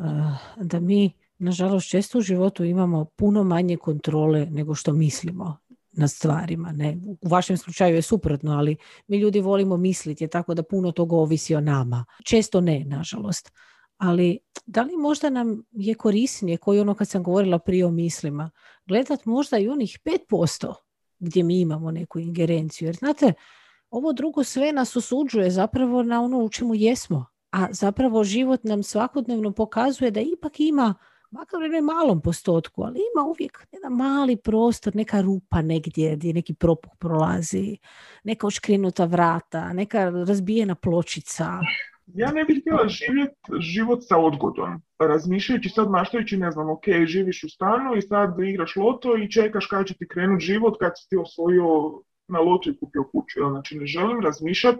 [0.56, 5.56] da mi nažalost često u životu imamo puno manje kontrole nego što mislimo
[5.96, 6.72] na stvarima.
[6.72, 6.98] Ne?
[7.04, 11.16] U vašem slučaju je suprotno, ali mi ljudi volimo misliti je tako da puno toga
[11.16, 12.04] ovisi o nama.
[12.24, 13.52] Često ne, nažalost.
[13.96, 18.50] ali da li možda nam je korisnije, koji ono kad sam govorila prije o mislima,
[18.86, 19.98] gledat možda i onih
[20.30, 20.74] 5%
[21.18, 22.88] gdje mi imamo neku ingerenciju.
[22.88, 23.32] Jer znate,
[23.90, 27.26] ovo drugo sve nas osuđuje zapravo na ono u čemu jesmo.
[27.50, 30.94] A zapravo život nam svakodnevno pokazuje da ipak ima
[31.30, 36.54] makar u malom postotku, ali ima uvijek jedan mali prostor, neka rupa negdje gdje neki
[36.54, 37.78] propuh prolazi,
[38.24, 41.60] neka oškrinuta vrata, neka razbijena pločica.
[42.14, 44.82] Ja ne bih htjela živjeti život sa odgodom.
[44.98, 49.66] Razmišljajući sad, maštajući, ne znam, ok, živiš u stanu i sad igraš loto i čekaš
[49.66, 53.40] kada će ti krenuti život kad si ti osvojio na lotu i kupio kuću.
[53.50, 54.78] Znači ne želim razmišljati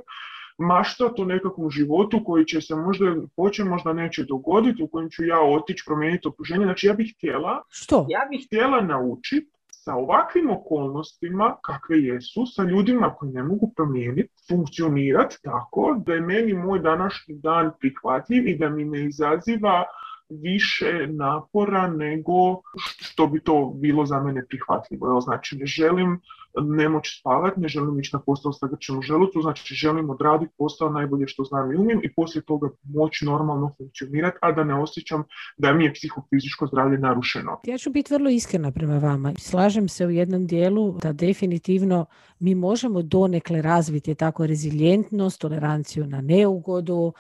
[0.59, 5.25] maštat o nekakvom životu koji će se možda hoće, možda neće dogoditi, u kojem ću
[5.25, 6.65] ja otići, promijeniti okruženje.
[6.65, 8.07] Znači ja bih htjela, Što?
[8.09, 9.51] ja bih htjela naučiti
[9.87, 16.21] sa ovakvim okolnostima kakve jesu, sa ljudima koji ne mogu promijeniti, funkcionirati tako da je
[16.21, 19.85] meni moj današnji dan prihvatljiv i da mi ne izaziva
[20.29, 25.21] više napora nego što bi to bilo za mene prihvatljivo.
[25.21, 26.21] Znači ne želim
[26.63, 30.91] ne moći spavati, ne želim ići na posao sa grčem želucu, znači želim odraditi posao
[30.91, 35.25] najbolje što znam i umijem i poslije toga moći normalno funkcionirati, a da ne osjećam
[35.59, 37.61] da mi je psihofizičko zdravlje narušeno.
[37.65, 39.33] Ja ću biti vrlo iskrena prema vama.
[39.39, 42.07] Slažem se u jednom dijelu da definitivno
[42.39, 47.13] mi možemo donekle razviti tako rezilijentnost, toleranciju na neugodu,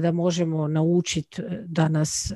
[0.00, 2.32] da možemo naučiti e, da nas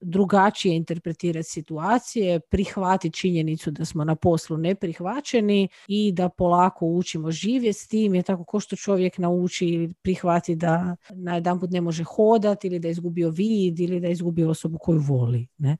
[0.00, 7.78] drugačije interpretirati situacije, prihvatiti činjenicu da smo na poslu neprihvaćeni i da polako učimo živjeti
[7.78, 11.80] s tim, je tako ko što čovjek nauči ili prihvati da na jedan put ne
[11.80, 15.48] može hodati ili da je izgubio vid ili da je izgubio osobu koju voli.
[15.58, 15.76] Ne?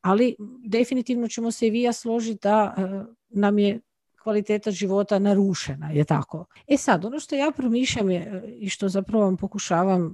[0.00, 3.80] Ali definitivno ćemo se i vi ja složiti da e, nam je
[4.22, 6.44] kvaliteta života narušena, je tako.
[6.68, 10.12] E sad, ono što ja promišljam je i što zapravo vam pokušavam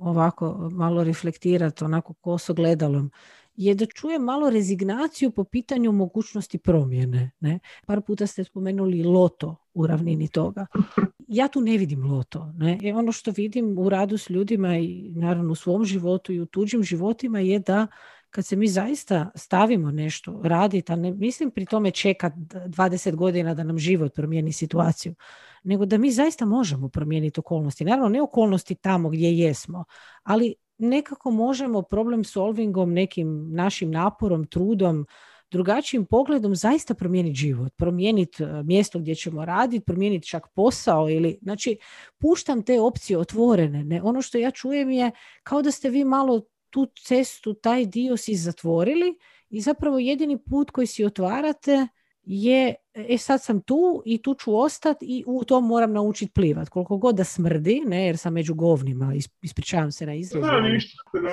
[0.00, 3.10] ovako malo reflektirati, onako koso gledalom,
[3.54, 7.30] je da čujem malo rezignaciju po pitanju mogućnosti promjene.
[7.40, 7.58] Ne?
[7.86, 10.66] Par puta ste spomenuli loto u ravnini toga.
[11.28, 12.52] Ja tu ne vidim loto.
[12.56, 12.78] Ne?
[12.82, 16.46] I ono što vidim u radu s ljudima i naravno u svom životu i u
[16.46, 17.86] tuđim životima je da
[18.30, 23.54] kad se mi zaista stavimo nešto raditi, a ne mislim pri tome čekat 20 godina
[23.54, 25.14] da nam život promijeni situaciju,
[25.62, 27.84] nego da mi zaista možemo promijeniti okolnosti.
[27.84, 29.84] Naravno, ne okolnosti tamo gdje jesmo,
[30.22, 35.06] ali nekako možemo problem solvingom, nekim našim naporom, trudom,
[35.50, 41.38] drugačijim pogledom zaista promijeniti život, promijeniti e, mjesto gdje ćemo raditi, promijeniti čak posao ili,
[41.42, 41.78] znači,
[42.18, 43.84] puštam te opcije otvorene.
[43.84, 44.02] Ne?
[44.02, 45.10] Ono što ja čujem je
[45.42, 46.40] kao da ste vi malo
[46.70, 49.18] tu cestu, taj dio si zatvorili
[49.50, 51.88] i zapravo jedini put koji si otvarate
[52.22, 56.68] je, e sad sam tu i tu ću ostati i u tom moram naučiti plivat.
[56.68, 60.46] Koliko god da smrdi, ne, jer sam među govnima, ispričavam se na izrazu.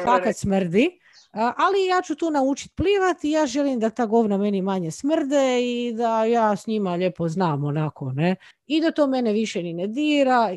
[0.03, 0.89] Fakat smrdi.
[1.33, 5.59] Ali ja ću tu naučiti plivati i ja želim da ta govna meni manje smrde
[5.61, 8.35] i da ja s njima lijepo znam onako, ne.
[8.65, 10.49] I da to mene više ni ne dira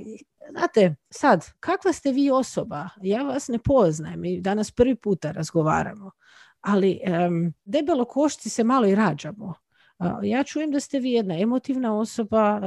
[0.50, 2.88] Znate, sad, kakva ste vi osoba?
[3.02, 6.10] Ja vas ne poznajem, mi danas prvi puta razgovaramo,
[6.60, 9.54] ali um, debelo košci se malo i rađamo.
[10.22, 12.60] Ja čujem da ste vi jedna emotivna osoba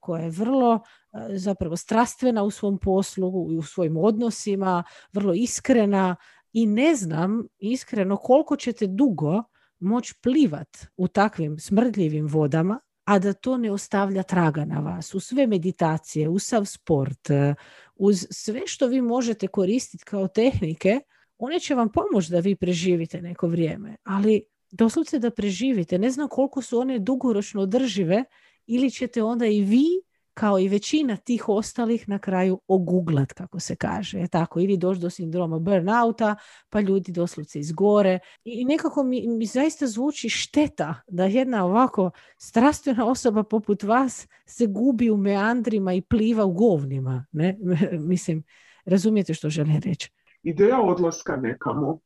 [0.00, 0.80] koja je vrlo
[1.28, 6.16] zapravo strastvena u svom poslu i u svojim odnosima, vrlo iskrena
[6.52, 9.42] i ne znam iskreno koliko ćete dugo
[9.78, 15.14] moći plivat u takvim smrdljivim vodama a da to ne ostavlja traga na vas.
[15.14, 17.54] U sve meditacije, u sav sport, e,
[17.94, 21.00] uz sve što vi možete koristiti kao tehnike,
[21.38, 23.96] one će vam pomoći da vi preživite neko vrijeme.
[24.04, 25.98] Ali doslovce da preživite.
[25.98, 28.24] Ne znam koliko su one dugoročno održive
[28.66, 29.86] ili ćete onda i vi
[30.34, 34.18] kao i većina tih ostalih na kraju oguglat, kako se kaže.
[34.18, 36.36] Je tako, ili doći do sindroma burnouta,
[36.70, 38.18] pa ljudi doslovce izgore.
[38.44, 44.66] I nekako mi, mi zaista zvuči šteta da jedna ovako strastvena osoba poput vas se
[44.66, 47.26] gubi u meandrima i pliva u govnima.
[47.32, 47.58] Ne?
[48.12, 48.44] Mislim,
[48.84, 50.10] razumijete što želim reći?
[50.42, 51.98] Ideja odlaska nekamo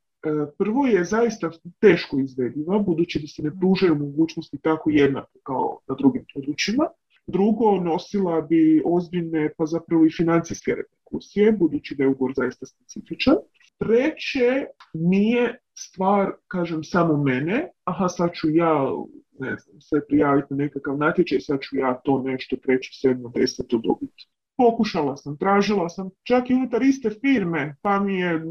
[0.59, 5.95] prvo je zaista teško izvediva, budući da se ne pružaju mogućnosti tako jednako kao na
[5.95, 6.85] drugim područjima.
[7.27, 13.37] Drugo, nosila bi ozbiljne, pa zapravo i financijske reperkusije, budući da je ugovor zaista specifičan.
[13.79, 18.91] Treće, nije stvar, kažem, samo mene, aha, sad ću ja
[19.39, 23.79] ne znam, se prijaviti na nekakav natječaj, sad ću ja to nešto treće, sedmo, deseto
[23.79, 24.29] dobiti.
[24.57, 28.45] Pokušala sam, tražila sam, čak i unutar iste firme, pa mi je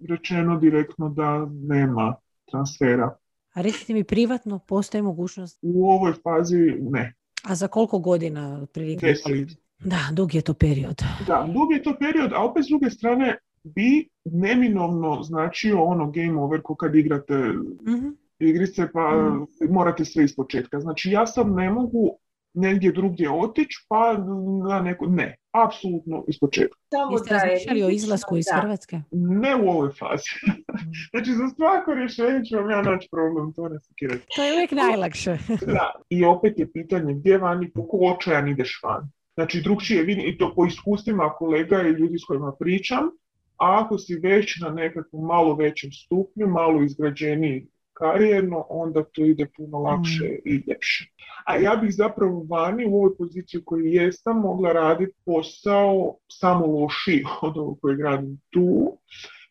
[0.00, 3.16] rečeno direktno da nema transfera.
[3.52, 5.58] A recite mi privatno, postoji mogućnost?
[5.62, 7.14] U ovoj fazi ne.
[7.44, 9.14] A za koliko godina otprilike?
[9.78, 11.02] Da, dug je to period.
[11.26, 16.40] Da, dug je to period, a opet s druge strane bi neminovno značio ono game
[16.40, 17.34] over ko kad igrate
[17.82, 18.08] Mhm.
[18.38, 19.46] igrice pa Mm.
[19.72, 20.80] morate sve iz početka.
[20.80, 22.18] Znači ja sad ne mogu
[22.58, 24.16] negdje drugdje otići pa
[24.68, 26.78] na neko, ne, apsolutno iz početka.
[27.12, 28.46] Jeste razmišljali o izlasku iz.
[28.54, 29.00] Hrvatske?
[29.10, 30.32] Ne u ovoj fazi.
[31.10, 34.26] znači za svako rješenje ću vam ja naći problem, to ne sekirati.
[34.36, 35.38] To je uvijek najlakše.
[35.66, 39.10] Da, i opet je pitanje gdje vani, koliko očajan ideš van.
[39.34, 43.04] Znači drugčije vidim, i to po iskustvima kolega i ljudi s kojima pričam,
[43.56, 47.66] a ako si već na nekakvom malo većem stupnju, malo izgrađeniji
[47.98, 51.04] karijerno, onda to ide puno lakše i ljepše.
[51.46, 56.66] A ja bih zapravo vani u ovoj poziciji u kojoj jesam mogla raditi posao samo
[56.66, 58.98] lošiji od ovog kojeg radim tu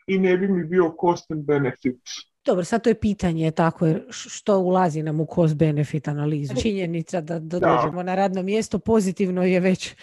[0.08, 2.02] i ne bi mi bio cost and benefit
[2.46, 6.54] Dobro, sad to je pitanje tako što ulazi nam u cost benefit analizu.
[6.62, 7.76] Činjenica da, da Da.
[7.76, 9.96] dođemo na radno mjesto pozitivno je već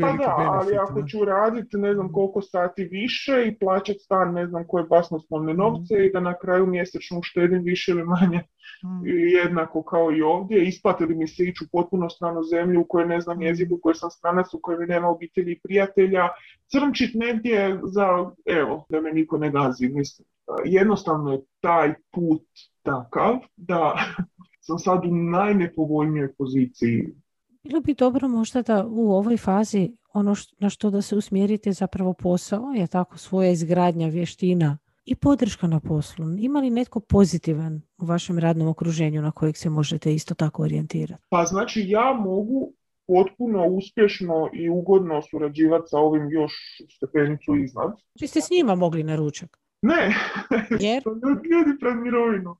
[0.00, 1.08] Pa da, ali ako ne?
[1.08, 5.60] ću raditi ne znam koliko sati više i plaćati stan ne znam koje basnoslovne Mhm.
[5.62, 8.40] novce i da na kraju mjesečno uštedim više ili manje
[8.84, 9.06] Mm.
[9.44, 13.08] jednako kao i ovdje, isplati li mi se ići u potpuno stranu zemlju u kojoj
[13.08, 13.46] ne znam Mhm.
[13.46, 16.28] jezik, u kojoj sam stranac, u kojoj nema obitelji i prijatelja,
[16.66, 18.06] crnčit negdje za,
[18.46, 20.28] evo, da me niko ne gazi, mislim.
[20.64, 22.42] Jednostavno je taj put
[22.82, 23.94] takav da
[24.66, 27.06] sam sad u najnepovoljnijoj poziciji
[27.66, 31.68] Bilo bi dobro možda da u ovoj fazi ono š- na što da se usmjerite
[31.68, 36.26] je zapravo posao, je tako svoja izgradnja vještina i podrška na poslu.
[36.38, 41.22] Ima li netko pozitivan u vašem radnom okruženju na kojeg se možete isto tako orijentirati?
[41.28, 42.72] Pa znači ja mogu
[43.06, 46.52] potpuno uspješno i ugodno surađivati sa ovim još
[46.96, 47.92] stepenicu iznad.
[48.20, 49.58] Vi ste s njima mogli na ručak.
[49.82, 50.14] Ne,
[50.80, 51.02] Jer?
[51.22, 52.56] ljudi ljudi pred mirovinom.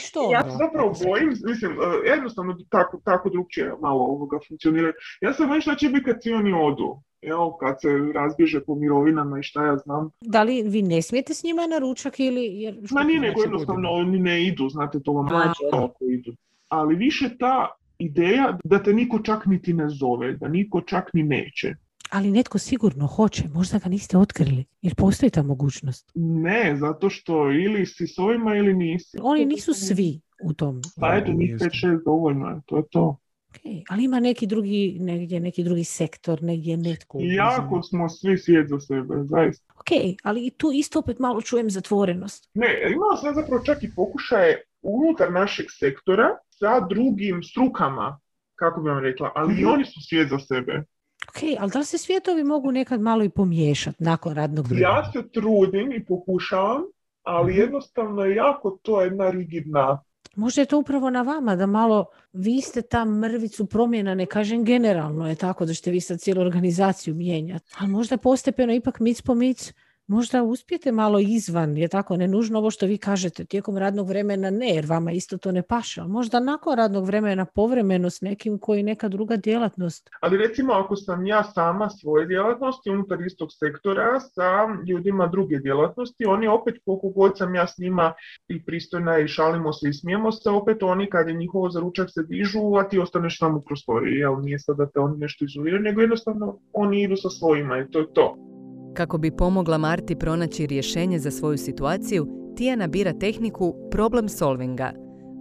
[0.00, 0.30] Što?
[0.32, 4.92] Ja se zapravo bojim, mislim, e, jednostavno tako, tako drugčije malo ovoga funkcionira.
[5.20, 7.02] Ja sam već šta će biti kad oni odu.
[7.22, 10.10] Evo, kad se razbježe po mirovinama i šta ja znam.
[10.20, 12.60] Da li vi ne smijete s njima na ručak ili...
[12.60, 14.08] Jer, što Ma nije znači nego jednostavno godina?
[14.08, 15.26] oni ne idu, znate, to vam
[15.72, 16.32] ako idu.
[16.68, 17.68] Ali više ta
[17.98, 21.74] ideja da te niko čak niti ne zove, da niko čak ni neće.
[22.12, 24.64] Ali netko sigurno hoće, možda ga niste otkrili.
[24.82, 26.10] Jer postoji ta mogućnost.
[26.14, 29.16] Ne, zato što ili si s ovima ili nisi.
[29.22, 30.82] Oni nisu svi u tom.
[31.00, 31.68] Pa eto, njih Jeste.
[31.86, 33.16] 5-6 dovoljno je, to je to.
[33.50, 33.58] Ok,
[33.88, 37.18] Ali ima neki drugi, negdje neki drugi sektor, negdje netko.
[37.20, 39.72] jako smo svi svijet za sebe, zaista.
[39.72, 39.90] Ok,
[40.22, 42.50] ali i tu isto opet malo čujem zatvorenost.
[42.54, 48.20] Ne, imala sam zapravo čak i pokušaje unutar našeg sektora sa drugim strukama,
[48.54, 49.68] kako bi vam rekla, ali i Mhm.
[49.68, 50.84] oni su svijet za sebe.
[51.28, 54.88] Ok, ali da li se svijetovi mogu nekad malo i pomiješati nakon radnog vremena?
[54.88, 56.82] Ja se trudim i pokušavam,
[57.22, 57.60] ali Mhm.
[57.60, 60.02] jednostavno je jako to jedna rigidna.
[60.36, 64.64] Možda je to upravo na vama da malo, vi ste ta mrvicu promjena, ne kažem
[64.64, 69.22] generalno je tako da ćete vi sad cijelu organizaciju mijenjati, ali možda postepeno ipak mic
[69.22, 69.72] po mic
[70.06, 74.50] možda uspijete malo izvan, je tako, ne nužno ovo što vi kažete, tijekom radnog vremena
[74.50, 78.58] ne, jer vama isto to ne paše, ali možda nakon radnog vremena povremeno s nekim
[78.58, 80.10] koji neka druga djelatnost.
[80.20, 86.24] Ali recimo ako sam ja sama svoje djelatnosti unutar istog sektora sa ljudima druge djelatnosti,
[86.24, 88.12] oni opet koliko god sam ja s njima
[88.48, 92.08] i pristojna i šalimo se i smijemo se, opet oni kad je njihovo za ručak
[92.10, 95.44] se dižu, a ti ostaneš tamo u prostoriji, jel nije sad da te oni nešto
[95.44, 98.51] izoliraju, nego jednostavno oni idu sa svojima i to je to.
[98.94, 104.92] Kako bi pomogla Marti pronaći rješenje za svoju situaciju, Tijana bira tehniku problem solvinga.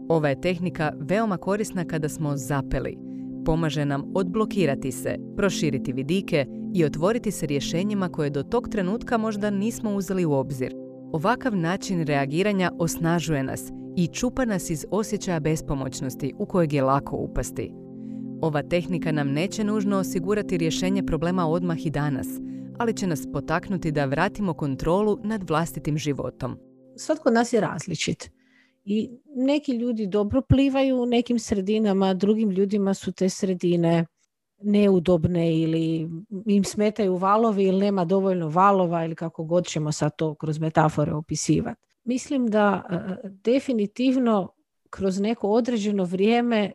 [0.09, 2.97] Ova je tehnika veoma korisna kada smo zapeli.
[3.45, 9.49] Pomaže nam odblokirati se, proširiti vidike i otvoriti se rješenjima koje do tog trenutka možda
[9.49, 10.73] nismo uzeli u obzir.
[11.11, 17.15] Ovakav način reagiranja osnažuje nas i čupa nas iz osjećaja bespomoćnosti u kojeg je lako
[17.15, 17.71] upasti.
[18.41, 22.27] Ova tehnika nam neće nužno osigurati rješenje problema odmah i danas,
[22.81, 26.57] ali će nas potaknuti da vratimo kontrolu nad vlastitim životom.
[26.97, 28.31] Svatko od nas je različit.
[28.83, 34.05] I neki ljudi dobro plivaju u nekim sredinama, drugim ljudima su te sredine
[34.61, 36.09] neudobne ili
[36.45, 41.13] im smetaju valovi ili nema dovoljno valova ili kako god ćemo sad to kroz metafore
[41.13, 41.81] opisivati.
[42.03, 44.49] Mislim da e, definitivno
[44.89, 46.71] kroz neko određeno vrijeme,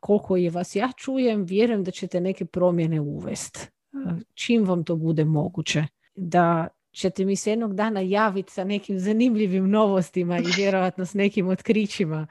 [0.00, 3.75] koliko je vas ja čujem, vjerujem da ćete neke promjene uvesti.
[4.06, 5.86] E, Čim vam to bude moguće.
[6.14, 11.48] Da ćete mi se jednog dana javiti sa nekim zanimljivim novostima i vjerojatno s nekim
[11.48, 12.26] otkrićima.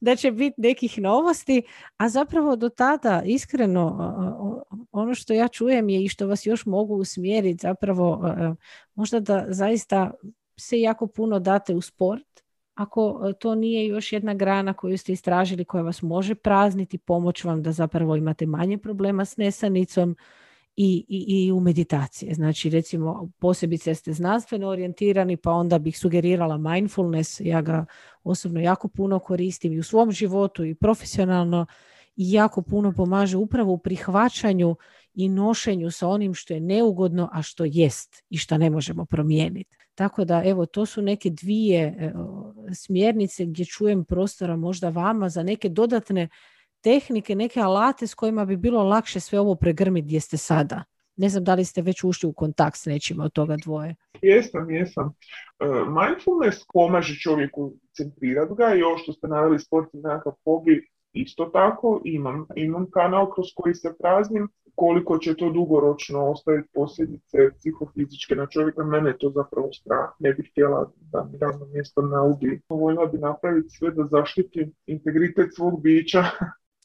[0.00, 1.62] Da će biti nekih novosti,
[1.96, 4.14] a zapravo do tada, iskreno,
[4.92, 8.54] ono što ja čujem je i što vas još mogu usmjeriti zapravo a,
[8.94, 10.10] možda da zaista
[10.56, 12.33] se jako puno date u sport,
[12.74, 17.44] ako a, to nije još jedna grana koju ste istražili koja vas može prazniti, pomoć
[17.44, 20.16] vam da zapravo imate manje problema s nesanicom
[20.76, 22.34] i, i, i u meditacije.
[22.34, 27.86] Znači recimo posebice ste znanstveno orijentirani pa onda bih sugerirala mindfulness, ja ga
[28.24, 31.66] osobno jako puno koristim i u svom životu i profesionalno
[32.16, 34.76] i jako puno pomaže upravo u prihvaćanju
[35.14, 39.76] i nošenju sa onim što je neugodno, a što jest i što ne možemo promijeniti.
[39.94, 42.12] Tako da evo to su neke dvije e,
[42.74, 46.28] smjernice gdje čujem prostora možda vama za neke dodatne
[46.80, 50.84] tehnike, neke alate s kojima bi bilo lakše sve ovo pregrmiti gdje ste sada.
[51.16, 53.94] Ne znam da li ste već ušli u kontakt s nečima od toga dvoje.
[54.22, 55.14] Jesam, jesam.
[55.60, 60.88] E, mindfulness pomaže čovjeku centrirati ga i ovo što ste naveli sport i nekakav hobi,
[61.12, 67.38] isto tako imam, imam kanal kroz koji se praznim, koliko će to dugoročno ostaviti posljedice
[67.58, 70.10] psihofizičke na čovjeka, mene je to zapravo strah.
[70.18, 72.60] Ne bih htjela da mi radno mjesto na ubi.
[72.68, 76.24] Voljela bi napraviti sve da zaštitim integritet svog bića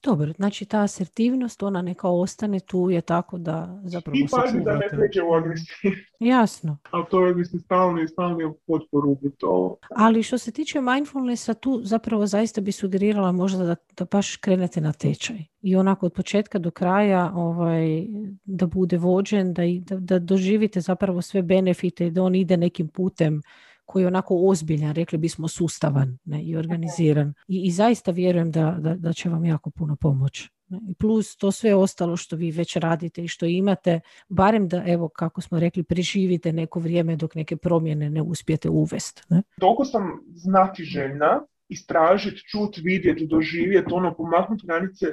[0.04, 4.76] Dobro, znači ta asertivnost, ona neka ostane tu je tako da zapravo I pazi da
[4.76, 5.92] ne pređe u agresiju.
[6.20, 6.78] Jasno.
[6.92, 9.78] Ali to je mislim stalno i stalno potporu to.
[9.96, 14.82] Ali što se tiče mindfulnessa, tu zapravo zaista bi sugerirala možda da, da baš krenete
[14.82, 15.38] na tečaj.
[15.62, 18.06] I onako od početka do kraja ovaj,
[18.46, 22.88] da bude vođen, da, da, da doživite zapravo sve benefite i da on ide nekim
[22.88, 23.42] putem
[23.90, 27.34] koji je onako ozbiljan, rekli bismo sustavan ne, i organiziran.
[27.48, 30.50] I, I, zaista vjerujem da, da, da će vam jako puno pomoći.
[30.90, 35.10] I plus to sve ostalo što vi već radite i što imate, barem da, evo,
[35.10, 39.22] kako smo rekli, preživite neko vrijeme dok neke promjene ne uspijete uvesti.
[39.30, 39.42] Ne?
[39.60, 40.04] Toliko sam
[40.36, 45.06] znati željna, istražiti, čut, vidjeti, doživjeti, ono, pomaknuti granice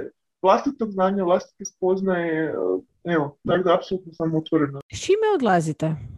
[0.43, 2.55] vlastitog znanja, vlastite spoznaje,
[3.05, 4.81] evo, tako da apsolutno sam otvorena.
[4.93, 6.16] S čime odlazite?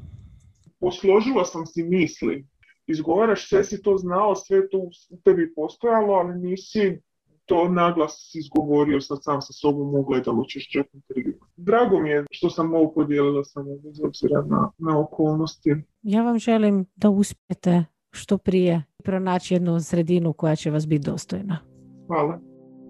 [0.80, 2.46] Posložila sam si misli.
[2.86, 4.78] Izgovaraš, sve si to znao, sve to
[5.10, 7.00] u tebi postojalo, ali nisi
[7.48, 12.74] to naglas izgovorio sad sam sa sobom ugledalo ćeš čekati Drago mi je što sam
[12.74, 15.76] ovo podijelila samo bez obzira na, na okolnosti.
[16.02, 21.58] Ja vam želim da uspijete što prije pronaći jednu sredinu koja će vas biti dostojna.
[22.06, 22.40] Hvala.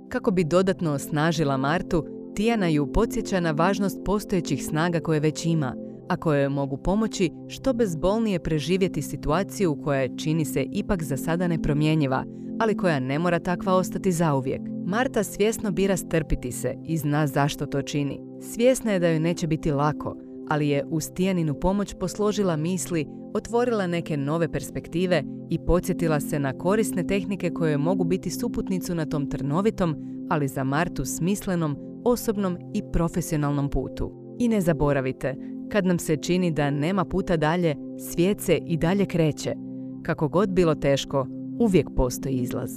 [0.08, 5.74] Kako bi dodatno osnažila Martu, Tijana ju podsjeća na važnost postojećih snaga koje već ima–
[6.08, 12.24] a koje mogu pomoći što bezbolnije preživjeti situaciju koja čini se ipak za sada nepromjenjiva,
[12.60, 14.60] ali koja ne mora takva ostati zauvijek.
[14.86, 18.20] Marta svjesno bira strpiti se i zna zašto to čini.
[18.40, 20.16] Svjesna je da joj neće biti lako,
[20.50, 26.52] ali je uz Tijaninu pomoć posložila misli, otvorila neke nove perspektive i podsjetila se na
[26.52, 29.96] korisne tehnike koje mogu biti suputnicu na tom trnovitom,
[30.30, 34.36] ali za Martu smislenom, osobnom i profesionalnom putu.
[34.38, 35.36] I ne zaboravite,
[35.68, 39.54] kad nam se čini da nema puta dalje, svijet se i dalje kreće.
[40.02, 41.26] Kako god bilo teško,
[41.60, 42.70] uvijek postoji izlaz.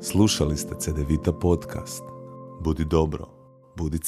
[0.00, 2.02] Slušali ste CDVita podcast.
[2.64, 3.26] Budi dobro,
[3.76, 3.98] budi.